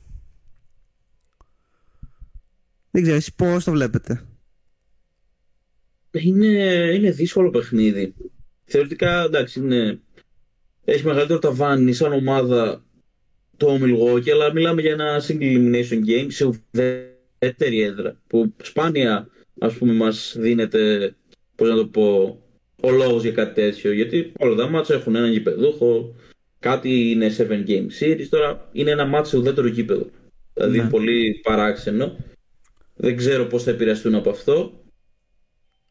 [2.94, 4.24] Δεν ξέρω, εσείς πώς το βλέπετε;
[6.10, 6.48] Είναι,
[6.94, 8.14] είναι δύσκολο παιχνίδι.
[8.64, 10.00] Θεωρητικά, εντάξει, είναι...
[10.84, 12.84] έχει μεγαλύτερο ταβάνι σαν ομάδα
[13.56, 19.28] το Milwaukee, αλλά μιλάμε για ένα single elimination game σε ουδέτερη έδρα, που σπάνια,
[19.60, 21.14] ας πούμε, μας δίνεται,
[21.54, 22.38] πώς να το πω,
[22.82, 26.14] ο λόγος για κάτι τέτοιο, γιατί όλα τα μάτσα έχουν έναν γηπεδούχο,
[26.58, 30.10] κάτι είναι 7 game series, τώρα είναι ένα μάτσα σε ουδέτερο γήπεδο.
[30.54, 30.88] Δηλαδή ναι.
[30.88, 32.16] πολύ παράξενο.
[33.02, 34.82] Δεν ξέρω πώς θα επηρεαστούν από αυτό.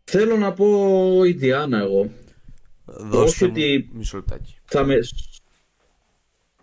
[0.04, 2.12] Θέλω να πω η Διάννα εγώ.
[2.86, 4.58] Δώστε μου ότι μισό λεπτάκι.
[4.64, 5.00] Θα με...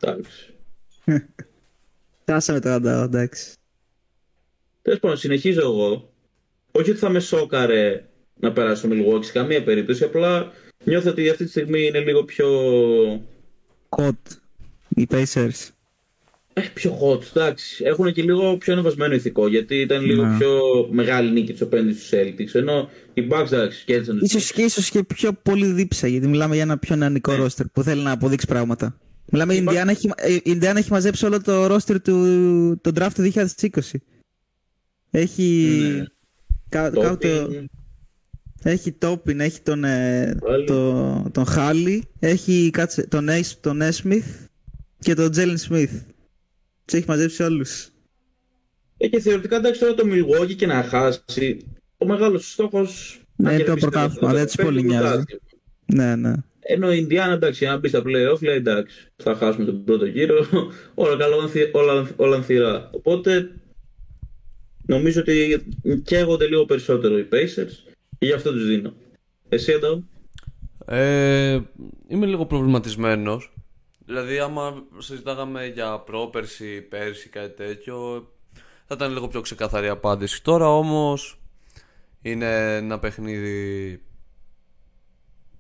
[0.01, 0.55] Εντάξει.
[2.23, 3.55] Φτάσαμε το εντάξει.
[4.83, 6.13] Τέλος πάντων, συνεχίζω εγώ.
[6.71, 10.53] Όχι ότι θα με σόκαρε να περάσει το Milwaukee σε καμία περίπτωση, απλά
[10.85, 12.49] νιώθω ότι αυτή τη στιγμή είναι λίγο πιο...
[13.89, 14.13] Hot.
[14.89, 15.69] Οι Pacers.
[16.59, 17.85] Έχει πιο hot, εντάξει.
[17.85, 20.37] Έχουν και λίγο πιο ανεβασμένο ηθικό γιατί ήταν λίγο ναι.
[20.39, 22.55] πιο μεγάλη νίκη του απέναντι στους Celtics.
[22.55, 24.27] Ενώ οι Bucks εντάξει, κέρδισαν.
[24.29, 27.39] σω και, ίσως και πιο πολύ δίψα γιατί μιλάμε για ένα πιο νεανικό ναι.
[27.39, 28.99] ρόστερ που θέλει να αποδείξει πράγματα.
[29.31, 30.11] Μιλάμε, η Ινδιάνα έχει,
[30.43, 33.81] η έχει μαζέψει όλο το ρόστερ του το draft του 2020.
[35.11, 35.67] Έχει.
[35.97, 36.05] Ναι.
[36.69, 37.19] Κα, το...
[38.63, 43.29] Έχει Τόπιν, έχει τον, ε, το, τον Χάλι, έχει κάτσε, τον,
[43.61, 44.27] τον Έσμιθ
[44.99, 45.93] και τον Τζέλιν Σμιθ.
[46.89, 47.65] Του έχει μαζέψει όλου.
[48.97, 51.67] Ε, και θεωρητικά εντάξει τώρα το Milwaukee και να χάσει.
[51.97, 53.23] Ο μεγάλος στόχος.
[53.37, 55.23] Ναι, το πρωτάθλημα, δεν του πολύ νοιάζει.
[55.87, 56.33] Ναι, ναι.
[56.61, 60.47] Ενώ η Ινδιάνα εντάξει, αν μπει στα playoff, λέει εντάξει, θα χάσουμε τον πρώτο γύρο.
[60.95, 61.37] όλα καλά,
[61.73, 62.91] όλα, όλα ανθυρά.
[62.93, 63.51] Οπότε
[64.87, 65.67] νομίζω ότι
[66.05, 68.95] καίγονται λίγο περισσότερο οι Pacers και γι' αυτό τους δίνω.
[69.49, 70.05] Εσύ εδώ.
[70.87, 71.61] Ε,
[72.09, 73.53] είμαι λίγο προβληματισμένος
[74.09, 78.29] Δηλαδή, άμα συζητάγαμε για πρόπερση, πέρσι, κάτι τέτοιο,
[78.87, 80.43] θα ήταν λίγο πιο ξεκαθαρή απάντηση.
[80.43, 81.41] Τώρα όμως
[82.23, 84.03] είναι ένα παιχνίδι.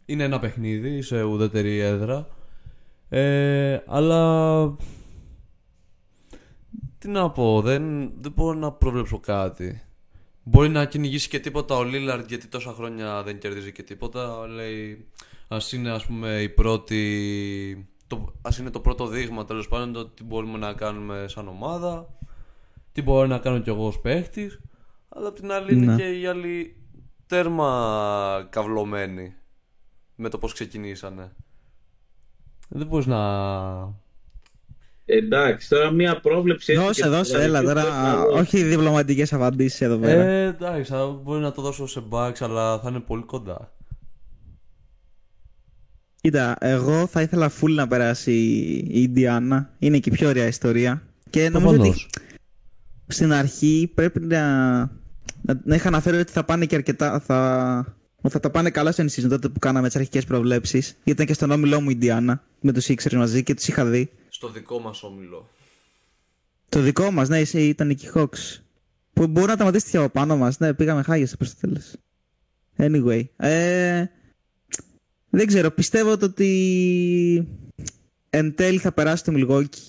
[0.04, 2.28] Είναι ένα παιχνίδι σε ουδέτερη έδρα.
[3.08, 4.76] Ε, αλλά.
[6.98, 9.82] Τι να πω, δεν, δεν μπορώ να προβλέψω κάτι.
[10.42, 14.46] Μπορεί να κυνηγήσει και τίποτα ο Λίλαρντ γιατί τόσα χρόνια δεν κερδίζει και τίποτα.
[14.46, 15.08] Λέει,
[15.48, 20.06] ας είναι ας πούμε η πρώτη το, ας είναι το πρώτο δείγμα τέλος πάντων το
[20.06, 22.08] τι μπορούμε να κάνουμε σαν ομάδα,
[22.92, 24.60] τι μπορώ να κάνω κι εγώ ως παίχτης,
[25.08, 25.96] αλλά απ' την άλλη είναι ναι.
[25.96, 26.76] και οι άλλοι
[27.26, 29.34] τέρμα καυλωμένοι
[30.14, 31.32] με το πώς ξεκινήσανε.
[32.68, 34.06] Δεν μπορείς να...
[35.04, 36.74] Εντάξει, τώρα μία πρόβλεψη...
[36.74, 37.84] Δώσε, δώσε, έλα τώρα,
[38.24, 40.22] όχι διπλωματικές απαντήσεις εδώ πέρα.
[40.22, 40.92] Ε, εντάξει,
[41.22, 43.72] μπορεί να το δώσω σε bugs, αλλά θα είναι πολύ κοντά.
[46.20, 48.32] Κοίτα, εγώ θα ήθελα full να περάσει
[48.88, 49.74] η Ιντιάνα.
[49.78, 51.02] Είναι και η πιο ωραία ιστορία.
[51.30, 52.06] Και νομίζω ότι
[53.06, 54.78] στην αρχή πρέπει να,
[55.42, 57.20] να, να είχα αναφέρει ότι θα πάνε και αρκετά.
[57.20, 57.96] Θα,
[58.28, 60.86] θα τα πάνε καλά στο season τότε που κάναμε τις αρχικές προβλέψεις.
[60.86, 63.84] Γιατί ήταν και στον όμιλό μου η Ιντιάνα με τους ήξερε μαζί και τους είχα
[63.84, 64.10] δει.
[64.28, 65.48] Στο δικό μας όμιλο.
[66.68, 68.60] Το δικό μας, ναι, ήταν και οι Hawks.
[69.12, 70.58] Που μπορεί να τα και από πάνω μας.
[70.58, 71.92] Ναι, πήγαμε χάγε προς το τέλος.
[72.76, 73.22] Anyway.
[73.36, 74.04] Ε,
[75.30, 77.48] δεν ξέρω, πιστεύω ότι
[78.30, 79.80] εν τέλει θα περάσει το Μιλγόκι.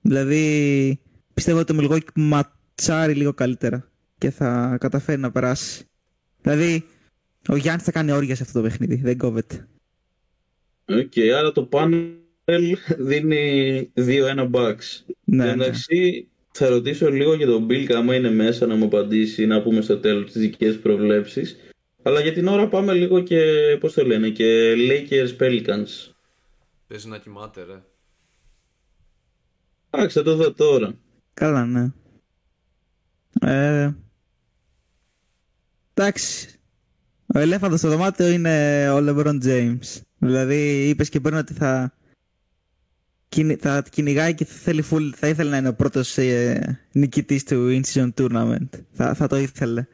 [0.00, 1.00] Δηλαδή,
[1.34, 5.84] πιστεύω ότι το Μιλγουόκι ματσάρει λίγο καλύτερα και θα καταφέρει να περάσει.
[6.42, 6.84] Δηλαδή,
[7.48, 9.68] ο Γιάννης θα κάνει όργια σε αυτό το παιχνίδι, δεν κόβεται.
[10.88, 15.14] Ok, okay, άρα το πάνελ δίνει 2-1 Bucks.
[15.24, 16.26] Ναι, Εντάξει, ναι.
[16.52, 19.98] θα ρωτήσω λίγο για τον Bill, άμα είναι μέσα να μου απαντήσει, να πούμε στο
[19.98, 21.56] τέλος τις δικές προβλέψεις.
[22.02, 26.12] Αλλά για την ώρα πάμε λίγο και, πώς το λένε, και Lakers Pelicans.
[26.86, 27.82] Παίζει να κοιμάται, ρε.
[29.90, 30.94] Εντάξει, θα το δω τώρα.
[31.34, 31.92] Καλά, ναι.
[33.40, 33.94] Ε,
[35.94, 36.48] εντάξει.
[37.34, 40.00] Ο ελέφαντος στο δωμάτιο είναι ο LeBron James.
[40.18, 41.94] Δηλαδή, είπες και πριν ότι θα,
[43.28, 47.44] κυνη- θα κυνηγάει και θα, θέλει full, θα ήθελε να είναι ο πρώτος ε, νικητής
[47.44, 48.68] του In-Season Tournament.
[48.92, 49.86] Θα, θα το ήθελε.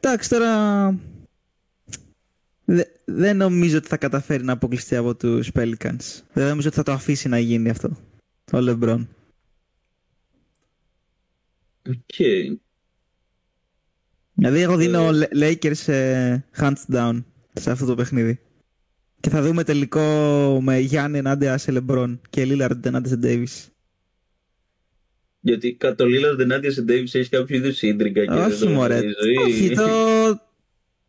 [0.00, 0.88] Εντάξει, τώρα...
[2.64, 6.20] δε- δεν νομίζω ότι θα καταφέρει να αποκλειστεί από τους Pelicans.
[6.32, 7.88] Δεν νομίζω ότι θα το αφήσει να γίνει αυτό.
[8.52, 9.06] Ο LeBron.
[11.88, 12.14] Ok.
[14.34, 15.12] Δηλαδή, εγώ δίνω Ε.
[15.12, 17.22] Λε- Lakers ε, hands down
[17.52, 18.40] σε αυτό το παιχνίδι.
[19.20, 20.00] Και θα δούμε τελικό
[20.62, 23.72] με Γιάννη ενάντια σε LeBron και Lillard ενάντια σε Davis.
[25.48, 28.68] Γιατί κατά το Lillard ενάντια σε Davis έχει κάποιο είδους ίντριγκα και Όχι, δεν το
[28.68, 28.94] μωρέ.
[28.94, 29.82] γνωρίζω, ή- Όχι, το...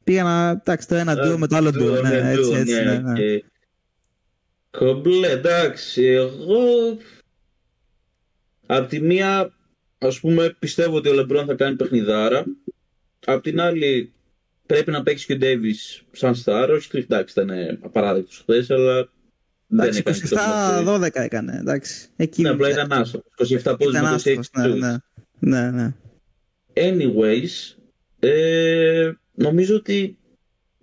[0.03, 0.49] Πήγα να...
[0.49, 2.01] Εντάξει, το ένα duo με το άλλο duo.
[2.01, 3.11] Ναι, Ναι, έτσι, ναι, έτσι, ναι, ναι.
[3.11, 3.43] οκ.
[4.77, 6.59] Κομπλέ, εντάξει, εγώ...
[8.65, 9.53] Απ' τη μία,
[9.97, 12.43] ας πούμε, πιστεύω ότι ο Λεμπρόν θα κάνει παιχνιδάρα.
[13.25, 14.13] Απ' την άλλη,
[14.65, 16.69] πρέπει να παίξει και ο Ντέιβις σαν στάρ.
[16.71, 19.09] Όχι, εντάξει, ήταν απαράδεκτος χθες, αλλά δεν
[19.71, 21.19] Εντάξει, έκανε και το παιχνίδι.
[21.19, 22.07] 27-12 έκανε, εντάξει.
[22.15, 23.21] Εκεί Ναι, απλά ήταν άστοχος.
[23.37, 24.77] 27 πόντους ήταν με 26 άστοχος, ναι, shooters.
[24.77, 24.97] ναι.
[25.39, 25.93] Ναι, ναι.
[26.73, 27.75] Anyways,
[28.19, 30.17] ε, νομίζω ότι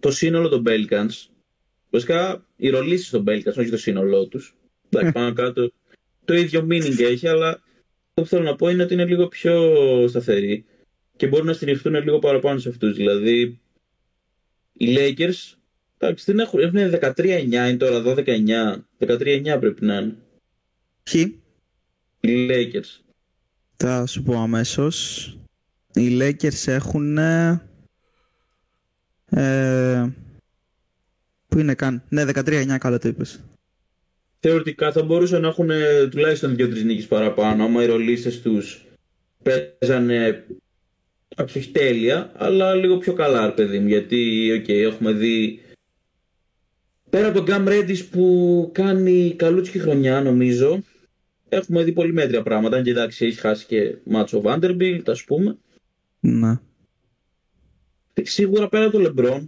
[0.01, 1.27] το σύνολο των Pelicans,
[1.91, 4.57] βασικά οι ρολίσεις των Pelicans, όχι το σύνολό τους,
[4.89, 5.73] εντάξει, πάνω κάτω,
[6.25, 9.75] το ίδιο meaning έχει, αλλά αυτό που θέλω να πω είναι ότι είναι λίγο πιο
[10.09, 10.65] σταθεροί
[11.17, 12.97] και μπορούν να στηριχθούν λίγο παραπάνω σε αυτούς.
[12.97, 13.61] Δηλαδή,
[14.73, 15.56] οι Lakers,
[15.99, 18.25] εντάξει, δεν έχουν, έχουν 13-9, είναι τώρα 12-9,
[18.99, 20.15] 13-9 πρέπει να είναι.
[21.03, 21.41] Ποιοι;
[22.21, 23.01] Οι Lakers.
[23.77, 25.27] Θα σου πω αμέσως.
[25.95, 27.19] Οι Lakers έχουν...
[27.19, 27.61] Ε,
[31.49, 33.45] πού είναι καν; Ναι, 13-9 καλά το είπες.
[34.41, 37.65] θεωρητικά θα μπορούσαν να έχουν ε, τουλάχιστον δύο-τρεις νίκες παραπάνω.
[37.65, 38.85] Άμα οι ρολίστες τους
[39.43, 40.45] παίζανε.
[41.29, 43.89] εντάξει, όχι τέλεια, αλλά λίγο πιο καλά, ρε παιδί μου.
[43.89, 45.61] Γιατί, οκ, έχουμε δει.
[47.17, 50.83] Πέρα από τον Cam Reddish που κάνει καλούτσικη χρονιά, νομίζω,
[51.49, 52.77] έχουμε δει πολύ μέτρια πράγματα.
[52.77, 55.57] Αν και εντάξει, έχει χάσει και μάτσο Vanderbilt, ας πούμε.
[56.21, 56.59] Ναι.
[58.23, 59.47] Σίγουρα πέρα από τον LeBron,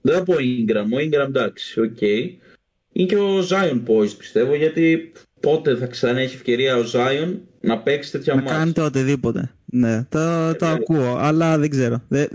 [0.00, 0.84] δεν θα πω Ingram.
[0.92, 2.00] Ο Ingram εντάξει, οκ.
[2.00, 7.78] Είναι και ο Zion poised πιστεύω, γιατί πότε θα ξανά έχει ευκαιρία ο Zion να
[7.78, 8.56] παίξει τέτοια Να μάτια.
[8.56, 9.50] κάνει το οτιδήποτε.
[9.64, 10.72] Ναι, το, το ναι.
[10.72, 12.02] ακούω, αλλά δεν ξέρω.
[12.08, 12.28] Δεν,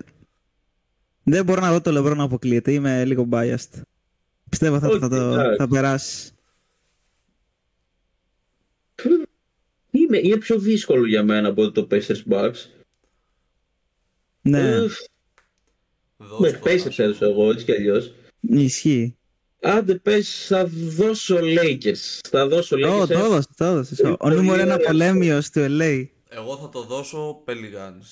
[1.23, 2.71] δεν μπορώ να δω το LeBron να αποκλείεται.
[2.71, 3.81] Είμαι λίγο biased.
[4.51, 5.55] Πιστεύω θα, Όχι, θα, το, εντάξει.
[5.57, 6.31] θα περάσει.
[9.91, 12.65] Είναι, είναι πιο δύσκολο για μένα από ότι το Pacers Bucks.
[14.41, 14.79] Ναι, Ε,
[16.17, 17.03] Δώσ' Με το, Pacers δώσ' το.
[17.03, 18.13] έδωσα εγώ, έτσι κι αλλιώς.
[18.41, 19.15] ισχύει.
[19.61, 22.19] Άντε πες, θα δώσω Lakers.
[22.29, 23.01] Θα δώσω Lakers.
[23.01, 23.99] Ω, το ε, έδωσες, το έδωσες.
[23.99, 24.85] Ο- Ο πολύ νούμερο ένα ωραία.
[24.87, 26.05] πολέμιος του LA.
[26.29, 28.05] Εγώ θα το δώσω Pelicans.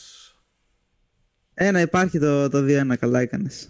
[1.53, 3.69] Ένα υπάρχει το, το 2-1, καλά έκανες.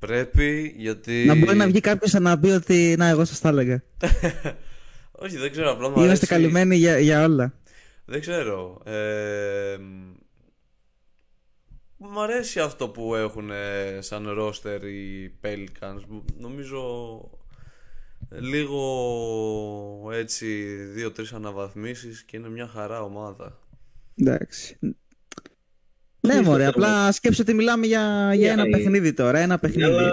[0.00, 1.24] Πρέπει γιατί.
[1.26, 3.82] Να μπορεί να βγει κάποιος να πει ότι να εγώ σας τα έλεγα.
[5.22, 5.70] Όχι, δεν ξέρω.
[5.70, 6.26] Απλά μου Είμαστε αρέσει.
[6.26, 7.54] καλυμμένοι για, για όλα.
[8.04, 8.82] Δεν ξέρω.
[8.84, 9.76] Ε,
[11.96, 16.22] Μ' αρέσει αυτό που έχουν ε, σαν roster οι Pelicans.
[16.38, 17.20] Νομίζω
[18.30, 18.82] λίγο
[20.12, 23.58] έτσι δύο-τρεις αναβαθμίσεις και είναι μια χαρά ομάδα.
[24.16, 24.78] Εντάξει.
[26.20, 29.38] Ναι, Νομίζω μωρέ, το- απλά σκέψου ότι μιλάμε για, για ένα Yeah, παιχνίδι τώρα.
[29.38, 29.90] Ένα παιχνίδι.
[29.90, 30.10] Αλλά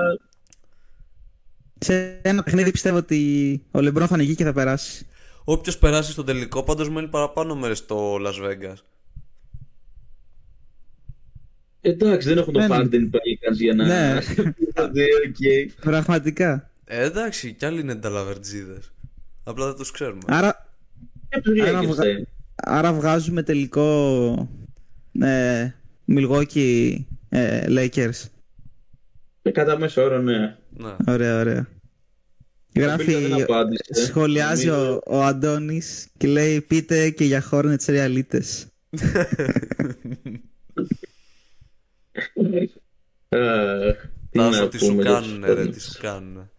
[1.80, 5.05] Σε ένα παιχνίδι πιστεύω ότι ο Λεμπρόν θα νικεί και θα περάσει.
[5.43, 8.76] Όποιος περάσει στον τελικό πάντως μένει παραπάνω μέρες στο Las Vegas.
[11.82, 12.76] εντάξει, δεν έχουν το Ναι, ναι.
[12.78, 13.86] Harden οι Pelicans για να.
[13.86, 14.20] Ναι.
[14.74, 15.74] Δηλαδή, οκ.
[15.82, 16.70] Πραγματικά.
[16.86, 18.91] Ε, εντάξει, κι άλλοι είναι ταλαβερτζίδες.
[19.43, 20.22] Απλά δεν τους ξέρουμε.
[20.28, 20.68] Άρα,
[21.30, 22.28] Και τους Άρα Lakers βγα- θα είναι.
[22.55, 24.49] άρα βγάζουμε τελικό
[25.22, 25.70] ε,
[26.08, 26.95] Milwaukee
[27.30, 28.26] ε, Lakers.
[29.41, 30.58] Ε, Κατά μέσο όρο, ναι.
[30.70, 30.95] Ναι.
[31.08, 31.68] Ωραία, ωραία.
[32.76, 34.05] Γράφει, Μπίλκα δεν απάντησε.
[34.05, 38.68] σχολιάζει Νομίζω- ο, ο Αντώνης και λέει πείτε και για Hornets ρεαλίτες.
[43.30, 43.91] Ε,
[44.30, 45.72] τι Τάσο, να τι σου πούμε για τους κάνουνε ρε, Hornets.
[45.74, 46.49] τι σου κάνουνε.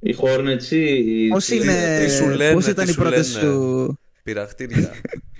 [0.00, 1.28] Οι Hornets ή...
[1.28, 3.46] Πώς, τι- είναι, τι σου λένε, πώς τι ήταν οι σου πρώτες λένε.
[3.52, 3.98] σου...
[4.22, 4.90] Πειραχτήρια.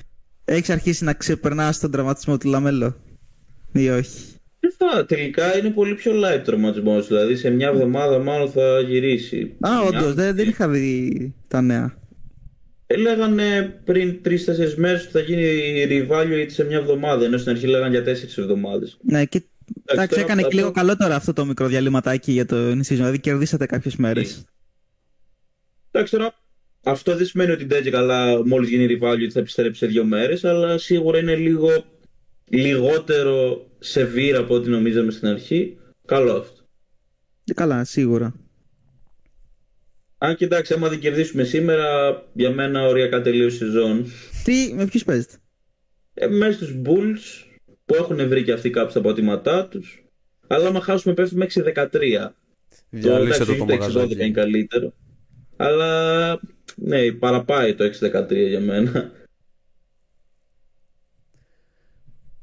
[0.50, 2.96] Έχεις αρχίσει να ξεπερνάς τον τραυματισμό του Λαμέλο
[3.72, 4.10] ή όχι;
[4.60, 9.56] Δεν θα, τελικά είναι πολύ πιο light τραυματισμός, δηλαδή σε μια εβδομάδα μάλλον θα γυρίσει.
[9.60, 11.96] Α, Μια- όντως, δεν, δεν είχα δει τα νέα.
[12.98, 15.44] Λέγανε πριν τρει-τέσσερι μέρες ότι θα γίνει
[15.88, 17.24] reevaluate σε μια εβδομάδα.
[17.24, 18.96] Ενώ στην αρχή λέγανε για τέσσερις εβδομάδες.
[19.02, 19.42] Ναι, και
[19.84, 22.82] εντάξει, τώρα έκανε και αυτό- λίγο καλό τώρα αυτό το μικρό διαλυματάκι για το season.
[22.88, 24.44] Δηλαδή κερδίσατε κάποιες μέρες.
[25.90, 26.34] Εντάξει τώρα,
[26.82, 30.44] αυτό δεν σημαίνει ότι δεν και καλά μόλις γίνει reevaluate θα επιστρέψει σε δύο μέρες,
[30.44, 31.84] αλλά σίγουρα είναι λίγο
[32.44, 35.78] λιγότερο severe από ό,τι νομίζαμε στην αρχή.
[36.06, 36.62] Καλό αυτό.
[37.54, 38.34] Καλά, σίγουρα.
[40.18, 41.86] Αν και εντάξει, άμα δεν κερδίσουμε σήμερα,
[42.32, 44.06] για μένα οριακά τελείωσε η σεζόν.
[44.44, 45.34] Τι, με ποιους παίζετε;
[46.14, 47.46] Ε, μέσα στους Bulls
[47.84, 50.04] που έχουν βρει και αυτοί κάποιους τα πατήματά τους.
[50.46, 52.34] Αλλά άμα χάσουμε πέφτουμε 6-13.
[52.90, 54.30] Διαλύσε το εντάξει, το όχι 6-12 είναι μαγαζάκι.
[54.30, 54.92] καλύτερο.
[55.56, 56.40] Αλλά
[56.80, 59.10] ναι, παραπάει το 6-13 για μένα.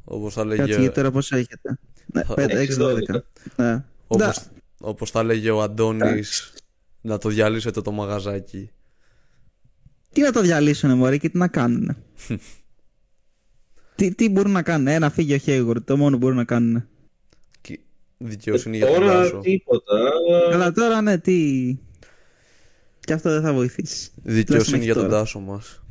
[0.04, 3.22] Όπως θα Κάτσε λέγε, γιατί τώρα πόσο έχετε; Ναι, Θα- 5-6-12.
[3.56, 3.84] Ναι.
[4.08, 4.48] όπως,
[4.80, 6.54] όπως θα λέγε ο Αντώνης,
[7.02, 8.70] να το διαλύσετε το μαγαζάκι.
[10.12, 11.98] Τι να το διαλύσουνε μωρέ και τι να κάνουνε;
[13.96, 16.88] τι, τι μπορούν να κάνουν, ένα φύγει ο Hayward, το μόνο που μπορούν να κάνουν.
[17.62, 17.80] Και
[18.18, 19.40] Δικαιοσύνη για τον Τώρα Τάσο.
[19.40, 19.94] τίποτα.
[19.96, 20.54] Αλλά...
[20.54, 21.78] Αλλά τώρα ναι, τι...
[23.06, 24.12] Και αυτό δεν θα βοηθήσει.
[24.24, 25.20] Δικαιοσύνη για τον τώρα.
[25.20, 25.84] Τάσο μας.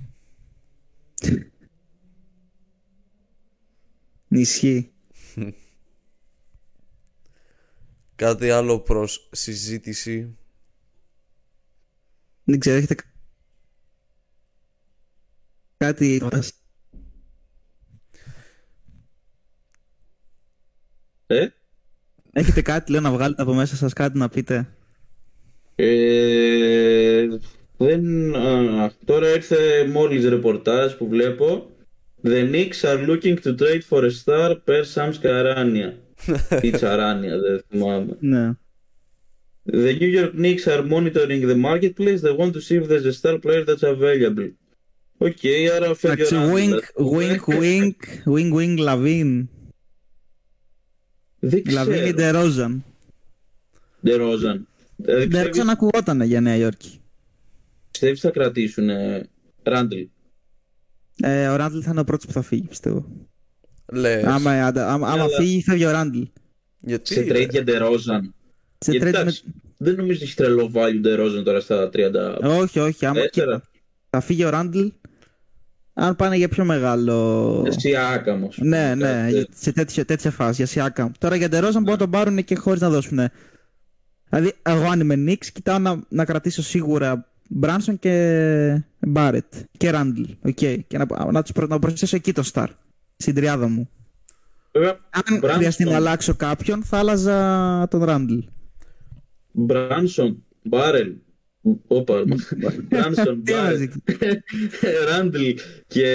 [4.28, 4.92] Ισχύει.
[8.16, 10.36] Κάτι άλλο προς συζήτηση.
[12.44, 13.12] Δεν ξέρω, έχετε κα-
[15.76, 16.22] κάτι...
[21.26, 21.48] Ε;
[22.32, 24.76] Έχετε κάτι, λέω, να βγάλετε από μέσα σας κάτι να πείτε.
[25.74, 26.63] Ε,
[27.77, 31.70] δεν, α, τώρα ήρθε μόλις ρεπορτάζ που βλέπω
[32.27, 35.93] The Knicks are looking to trade for a star per Sam Scarania
[36.62, 38.51] ή Charania δεν θυμάμαι Ναι.
[39.72, 43.12] The New York Knicks are monitoring the marketplace they want to see if there's a
[43.12, 44.51] star player that's available
[45.18, 45.39] Οκ,
[45.75, 47.18] άρα φεύγει ο Εντάξει, Randle, wink, ας πούμε.
[47.18, 47.95] wink, wink,
[48.27, 49.45] wink, wink, LaVine.
[51.39, 52.81] Δεν LaVine ή ξέρω DeRozan.
[54.07, 54.59] DeRozan
[54.97, 56.99] Δηλαδή DeRozan πιστεύεις, ακουγόταν για Νέα Υόρκη.
[57.99, 58.88] Πιστεύεις θα κρατήσουν
[59.62, 59.97] Ράντλ;
[61.22, 63.07] Ε, ο Ράντλ θα είναι ο πρώτος που θα φύγει, πιστεύω.
[63.92, 64.24] Λες.
[64.24, 66.20] Άμα, άμα, άμα αλλά- φύγει, φεύγει ο Ράντλ.
[66.80, 68.20] Γιατί σε ρε; trade για DeRozan
[68.78, 69.18] Σε Γιατί, trade με...
[69.20, 69.45] εντάξει,
[69.76, 73.28] δεν νομίζω ότι έχει τρελό value DeRozan τώρα στα 30 Όχι, όχι, άμα Τέσσερα.
[73.57, 73.62] κοίτα,
[74.11, 74.86] θα φύγει ο Ράντλ.
[75.97, 77.62] Αν πάνε για πιο μεγάλο.
[77.66, 78.59] Εσύ άκαμος.
[78.62, 81.11] Ναι, ναι, Κάτι για- σε τέτοια, τέτοια φάση, για Σιάκαμ.
[81.18, 83.18] Τώρα για Ντερόζαν μπορούν να τον πάρουν και χωρίς να δώσουν.
[84.28, 90.22] Δηλαδή, εγώ αν είμαι Νίξ, κοιτάω να, να κρατήσω σίγουρα Μπράνσον και Μπάρετ και Ράντλ.
[90.42, 90.53] οκ.
[90.55, 92.68] Και να, να, τους προ, να προσθέσω εκεί τον Σταρ.
[93.16, 93.88] Στην τριάδα μου.
[94.72, 98.38] Βέβαια, Αν Μπράνσον- χρειαστεί να αλλάξω κάποιον, θα άλλαζα τον Ράντλ.
[99.53, 101.12] Μπράνσον, Μπάρετ.
[101.86, 102.24] Όπα,
[102.88, 103.90] Μπράνσον, Τι Μπάρετ, έβαζε.
[105.11, 105.38] Ράντλ
[105.86, 106.07] και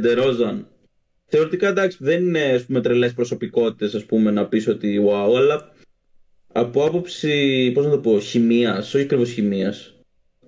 [0.00, 0.66] Ντερόζαν.
[1.30, 5.72] Θεωρητικά εντάξει, δεν είναι ας πούμε, τρελές προσωπικότητες ας πούμε, να πεις ότι wow, αλλά
[6.52, 9.94] από άποψη, πώς να το πω, χημίας, όχι ακριβώς χημίας,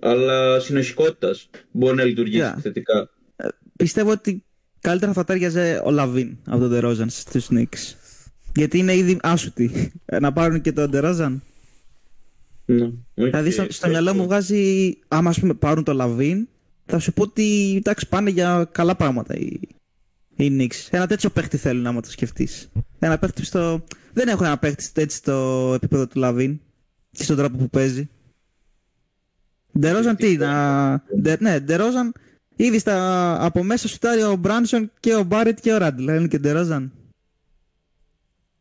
[0.01, 2.59] αλλά συνοχικότητας μπορεί να λειτουργήσει Yeah.
[2.61, 3.09] θετικά.
[3.75, 4.43] Πιστεύω ότι
[4.81, 7.95] καλύτερα θα ταίριαζε ο Λαβίν από τον Ντερόζαν στους Νίξ.
[8.55, 9.91] Γιατί είναι ήδη άσουτοι.
[10.21, 11.41] να πάρουν και τον Ντερόζαν.
[12.65, 12.93] Ναι, οκ.
[13.13, 16.47] Δηλαδή στο, στο μυαλό μου βγάζει, άμα ας πούμε πάρουν το Λαβίν,
[16.85, 19.59] θα σου πω ότι εντάξει πάνε για καλά πράγματα οι,
[20.35, 20.87] οι Knicks.
[20.89, 22.69] Ένα τέτοιο παίχτη θέλουν άμα το σκεφτείς.
[22.99, 23.83] Ένα παίχτη στο...
[24.13, 26.59] Δεν έχουν ένα παίχτη στο- έτσι στο επίπεδο του Λαβίν
[27.11, 28.09] και στον τρόπο που παίζει.
[29.79, 31.03] Ντερόζαν τι, να...
[31.21, 32.13] Ντε, ναι, Ντερόζαν
[32.55, 33.37] ήδη στα...
[33.45, 36.07] από μέσα σουτάρει ο Μπράνσον και ο Μπάρετ και ο Ράντλ.
[36.07, 36.91] Είναι και Ντερόζαν.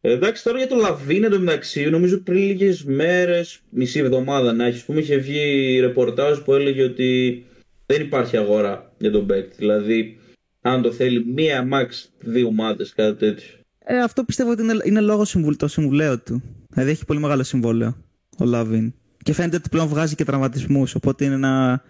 [0.01, 4.85] Ε, Εντάξει, τώρα για το Λαβίν εντωμεταξύ, νομίζω πριν λίγες μέρες, μισή εβδομάδα να έχεις,
[4.85, 7.45] πούμε, είχε βγει ρεπορτάζ που έλεγε ότι
[7.87, 9.57] δεν υπάρχει αγορά για τον παίκτη.
[9.59, 10.19] Δηλαδή,
[10.61, 11.89] αν το θέλει μία max
[12.19, 13.49] δύο ομάδες, κάτι τέτοιο.
[13.79, 16.43] Ε, αυτό πιστεύω ότι είναι, είναι λόγω συμβουλ, το συμβόλαιο του.
[16.71, 17.97] Δηλαδή έχει πολύ μεγάλο συμβόλαιο
[18.39, 18.95] ο Λαβίν.
[19.23, 20.95] Και φαίνεται ότι πλέον βγάζει και τραυματισμούς.
[20.95, 21.83] Οπότε είναι ένα,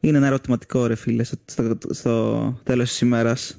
[0.00, 3.58] είναι ένα ερωτηματικό ρε φίλε στο, στο, στο τέλος της ημέρας.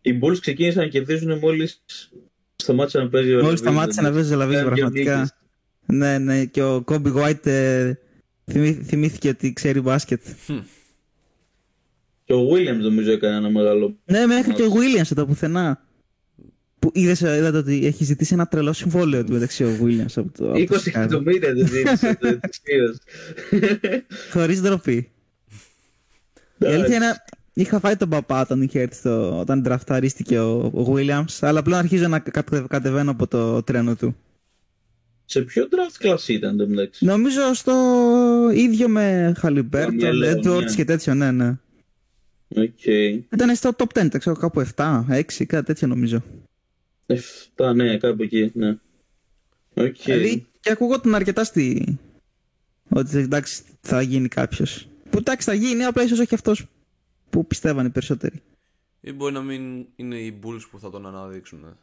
[0.00, 1.82] Οι Bulls ξεκίνησαν να κερδίζουν μόλις
[2.56, 3.58] σταμάτησε να παίζει ο Μόλις Λαβίν.
[3.58, 5.14] σταμάτησε να παίζει ο Λαβίν Κάνει δύο πραγματικά.
[5.16, 5.34] νίκες.
[5.86, 7.98] Ναι, ναι, και ο Κόμπι Γουάιτ ε,
[8.50, 10.22] θυμή- θυμήθηκε ότι ξέρει μπάσκετ.
[12.24, 13.96] Και ο Williams νομίζω έκανε ένα μεγάλο.
[14.04, 15.85] Ναι, μέχρι και ο Williams εδώ πουθενά.
[16.78, 20.30] Που είδες, ε, είδατε ότι έχει ζητήσει ένα τρελό συμβόλαιο του μεταξύ ο Williams από
[20.38, 20.52] το.
[20.52, 23.18] 20 εκατομμύρια δεν ζήτησε το Steelers.
[24.32, 25.10] Χωρίς ντροπή.
[26.58, 30.94] Η αλήθεια είναι, είχα φάει τον παπά όταν είχε έρθει στο, όταν τραφταρίστηκε ο, ο
[30.96, 34.16] Williams, αλλά πλέον αρχίζω να κα- κατεβαίνω από το τρένο του.
[35.24, 37.74] Σε ποιο draft class ήταν το μεταξύ; Νομίζω στο
[38.54, 40.74] ίδιο με Χαλιμπέρτον, Καρμέλο, Έντουαρντς ναι.
[40.74, 41.56] και τέτοιο, ναι, ναι.
[42.48, 42.84] Οκ.
[43.32, 46.22] Ήταν στο top 10, ξέρω κάπου 7, 6, κάτι τέτοιο νομίζω.
[47.06, 48.76] Εφτά, ναι, κάπου εκεί, ναι.
[49.74, 49.96] Οκ.
[50.04, 51.98] Δηλαδή και ακούγονταν αρκετά στη.
[52.88, 54.88] Ότι εντάξει θα γίνει κάποιος.
[55.10, 56.66] Που εντάξει θα γίνει, απλά ίσως όχι αυτός
[57.30, 58.42] που πιστεύανε οι περισσότεροι.
[59.00, 61.64] Ή μπορεί να μην είναι οι Bulls που θα τον αναδείξουν.
[61.64, 61.76] ε.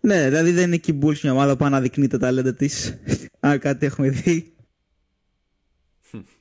[0.00, 2.98] Ναι, δηλαδή δεν είναι και η Bulls μια ομάδα που αναδεικνύει τα ταλέντα της.
[3.40, 4.52] Αν κάτι έχουμε δει.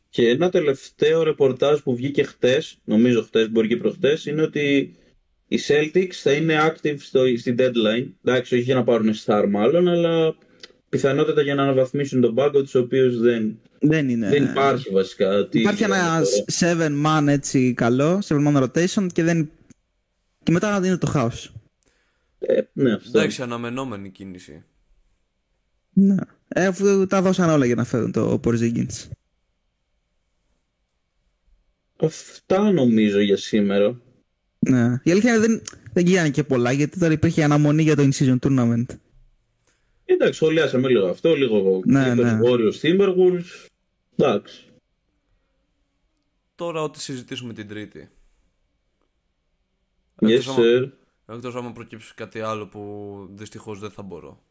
[0.09, 4.95] Και ένα τελευταίο ρεπορτάζ που βγήκε χτες, νομίζω χτες, μπορεί και προχτές, είναι ότι
[5.47, 8.07] οι Celtics θα είναι active στο, στην deadline.
[8.23, 10.35] Εντάξει, όχι για να πάρουν star μάλλον, αλλά
[10.89, 14.29] πιθανότατα για να αναβαθμίσουν τον πάγκο τους, ο οποίος δεν, Δεν είναι.
[14.29, 15.47] δεν υπάρχει βασικά.
[15.47, 16.21] Τι Υπάρχει γίνεται ένα
[16.59, 19.49] τώρα; 7 man έτσι καλό, 7 man rotation και δεν.
[20.43, 21.53] Και μετά είναι το χάος.
[22.39, 23.19] Ε, ναι, αυτό.
[23.19, 24.63] Εντάξει, αναμενόμενη κίνηση.
[25.93, 26.15] Ναι.
[26.47, 29.07] Ε, αφού τα δώσαν όλα για να φέρουν το Porzingis.
[31.99, 34.01] Αυτά νομίζω για σήμερα.
[34.69, 34.99] Ναι.
[35.03, 35.61] Η αλήθεια είναι δεν,
[35.93, 38.85] δεν γίνανε και πολλά γιατί τώρα υπήρχε αναμονή για το in-season tournament.
[40.05, 42.39] Εντάξει, σχολιάσαμε λίγο αυτό, λίγο Ναι, Clippers, ναι.
[42.43, 43.67] Warriors, Timberwolves.
[44.15, 44.65] Εντάξει.
[46.55, 48.09] Τώρα ό,τι συζητήσουμε την Τρίτη.
[50.21, 50.89] Yes, Εκτός άμα- sir.
[51.35, 52.81] Εκτός άμα προκύψει κάτι άλλο που
[53.33, 54.43] δυστυχώς δεν θα μπορώ.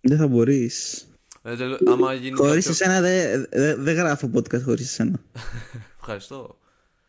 [0.00, 1.06] Δεν θα μπορείς.
[1.42, 5.22] Ε, τελ- άμα γίνει Χωρίς κάποιο- εσένα δεν δε, δεν γράφω podcast χωρίς εσένα.
[6.00, 6.58] Ευχαριστώ.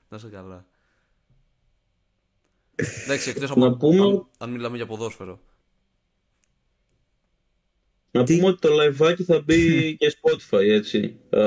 [0.10, 0.66] Να είσαι καλά.
[2.76, 5.40] Εντάξει, εκτός Να από πούμε- αν, αν μιλάμε για ποδόσφαιρο.
[8.12, 9.58] Να Τι- πούμε ότι το live θα μπει
[9.98, 11.18] και Spotify, έτσι.
[11.30, 11.40] Α,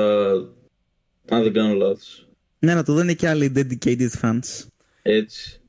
[1.29, 2.27] αν δεν κάνω λάθος.
[2.59, 4.65] Ναι, να το δουν και άλλοι dedicated fans.
[5.01, 5.61] Έτσι.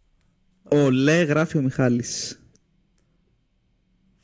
[0.71, 2.41] Ο Λε γράφει ο Μιχάλης.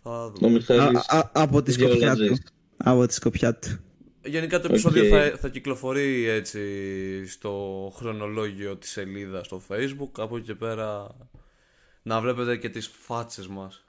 [0.02, 0.46] Θα Ο δούμε.
[0.48, 2.28] Α, Μιχάλης α, από τη σκοπιά Γεωλατζής.
[2.40, 2.46] του.
[2.76, 3.78] Από τη σκοπιά του.
[4.24, 4.70] Γενικά το Οκ.
[4.70, 6.60] επεισόδιο θα, θα κυκλοφορεί έτσι
[7.26, 11.16] στο χρονολόγιο της σελίδας στο facebook Από εκεί και πέρα
[12.02, 13.84] να βλέπετε και τις φάτσες μας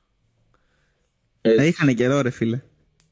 [1.41, 1.67] Ε, Έτσι.
[1.67, 2.61] είχανε καιρό ρε φίλε.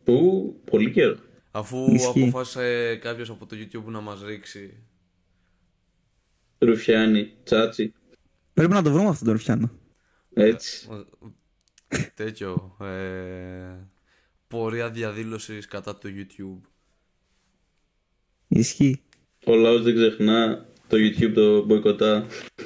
[0.04, 1.16] Που, πολύ καιρό.
[1.52, 2.22] Αφού Ισχύει.
[2.24, 4.84] αποφάσισε κάποιος από το YouTube να μας ρίξει
[6.58, 7.94] Ρουφιάνη, Τσάτσι.
[8.54, 9.72] Πρέπει να το βρούμε αυτόν τον Ρουφιάνο.
[10.34, 10.88] Έτσι.
[12.14, 13.88] τέτοιο ε,
[14.48, 16.68] πορεία διαδήλωσης κατά το YouTube
[18.56, 19.02] Ισχύει.
[19.46, 20.66] Ο λαός δεν ξεχνά.
[20.88, 22.26] Το YouTube το μποϊκοτά.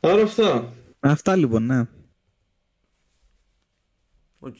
[0.00, 0.72] Άρα αυτά.
[1.00, 1.86] Αυτά λοιπόν, ναι.
[4.38, 4.56] Οκ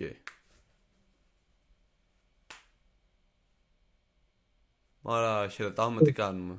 [5.03, 6.55] Άρα χαιρετάμε, τι κάνουμε.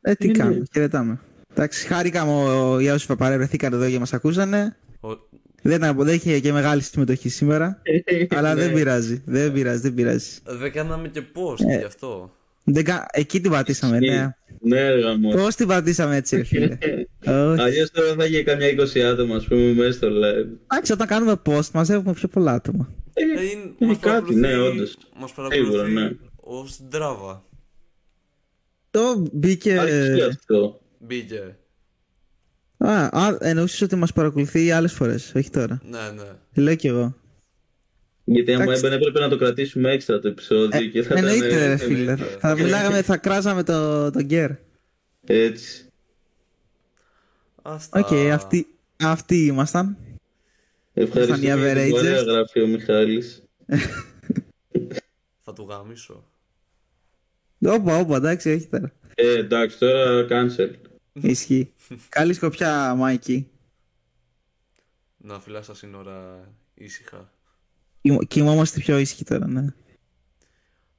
[0.00, 0.38] Ε, τι Είναι.
[0.38, 1.20] κάνουμε, χαιρετάμε.
[1.50, 4.76] Εντάξει, χάρηκαμε ο- για όσους παρευρεθήκαν εδώ και μας ακούσανε.
[5.00, 5.08] Ο...
[5.66, 7.82] Δεν, ήταν- δεν είχε και μεγάλη συμμετοχή σήμερα.
[8.36, 10.30] αλλά δεν πειράζει, δεν πειράζει, δεν πειράζει.
[10.44, 11.78] Δεν κάναμε και post Ε.
[11.78, 12.30] γι' αυτό.
[12.64, 13.06] Δεν κα...
[13.12, 14.34] Εκεί την πατήσαμε, ναι.
[14.60, 15.30] Ναι, έργα μου.
[15.30, 16.78] Πώς την πατήσαμε έτσι, ρε φίλε.
[17.50, 17.60] Όχι.
[17.60, 20.46] Αλλιώς τώρα θα είχε καμιά 20 άτομα, ας πούμε, μέσα στο live.
[20.72, 22.92] Εντάξει, όταν κάνουμε post μαζεύουμε πιο πολλά άτομα.
[23.14, 24.96] Ε, Ε, είναι- είναι μας κάτι, παρακολουθεί- ναι, όντως.
[25.20, 26.10] Μας Σίγουρα, παρακολουθεί ναι.
[26.36, 27.40] ως Drava.
[28.90, 29.78] Το μπήκε.
[29.78, 30.80] Άρχισε αυτό.
[30.98, 31.56] Μπήκε.
[32.88, 35.80] Α, α εννοούσες ότι μας παρακολουθεί άλλες φορές, όχι τώρα.
[35.90, 36.62] Ναι, ναι.
[36.62, 37.16] Λέω κι εγώ.
[38.24, 38.80] Γιατί άμα Εντάξει.
[38.80, 42.10] έμπαινε έπρεπε να το κρατήσουμε έξτρα το επεισόδιο και θα ήταν Εννοείται, ρε φίλε.
[42.10, 42.36] εννοείται.
[42.40, 44.50] Θα μιλάγαμε, θα κράζαμε το, το γκέρ.
[45.26, 45.84] έτσι.
[47.62, 48.00] Αυτά.
[48.00, 48.66] Οκ, αυτοί,
[49.02, 49.96] αυτοί ήμασταν.
[50.94, 51.34] Ευχαριστώ.
[51.34, 51.98] Ήσταν οι για την averagers.
[51.98, 53.42] Ωραία γράφει ο Μιχάλης.
[55.44, 56.24] Θα του γαμίσω.
[57.58, 58.92] Όπα, όπα, εντάξει, όχι τώρα.
[59.14, 60.70] Ε, εντάξει, τώρα cancel.
[61.12, 61.72] Ισχύει.
[62.08, 63.50] Καλή σκοπιά, Μάικη.
[65.16, 67.32] Να φυλάς τα σύνορα ήσυχα.
[68.00, 69.66] Κοιμ- Κοιμόμαστε πιο ήσυχοι τώρα, ναι.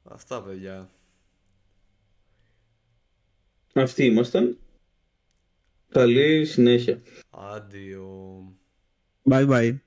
[0.04, 0.90] Αυτά, παιδιά.
[3.74, 4.58] Αυτοί ήμασταν.
[5.90, 7.02] Καλή συνέχεια.
[7.30, 8.42] Άντιο.
[9.30, 9.78] Bye bye.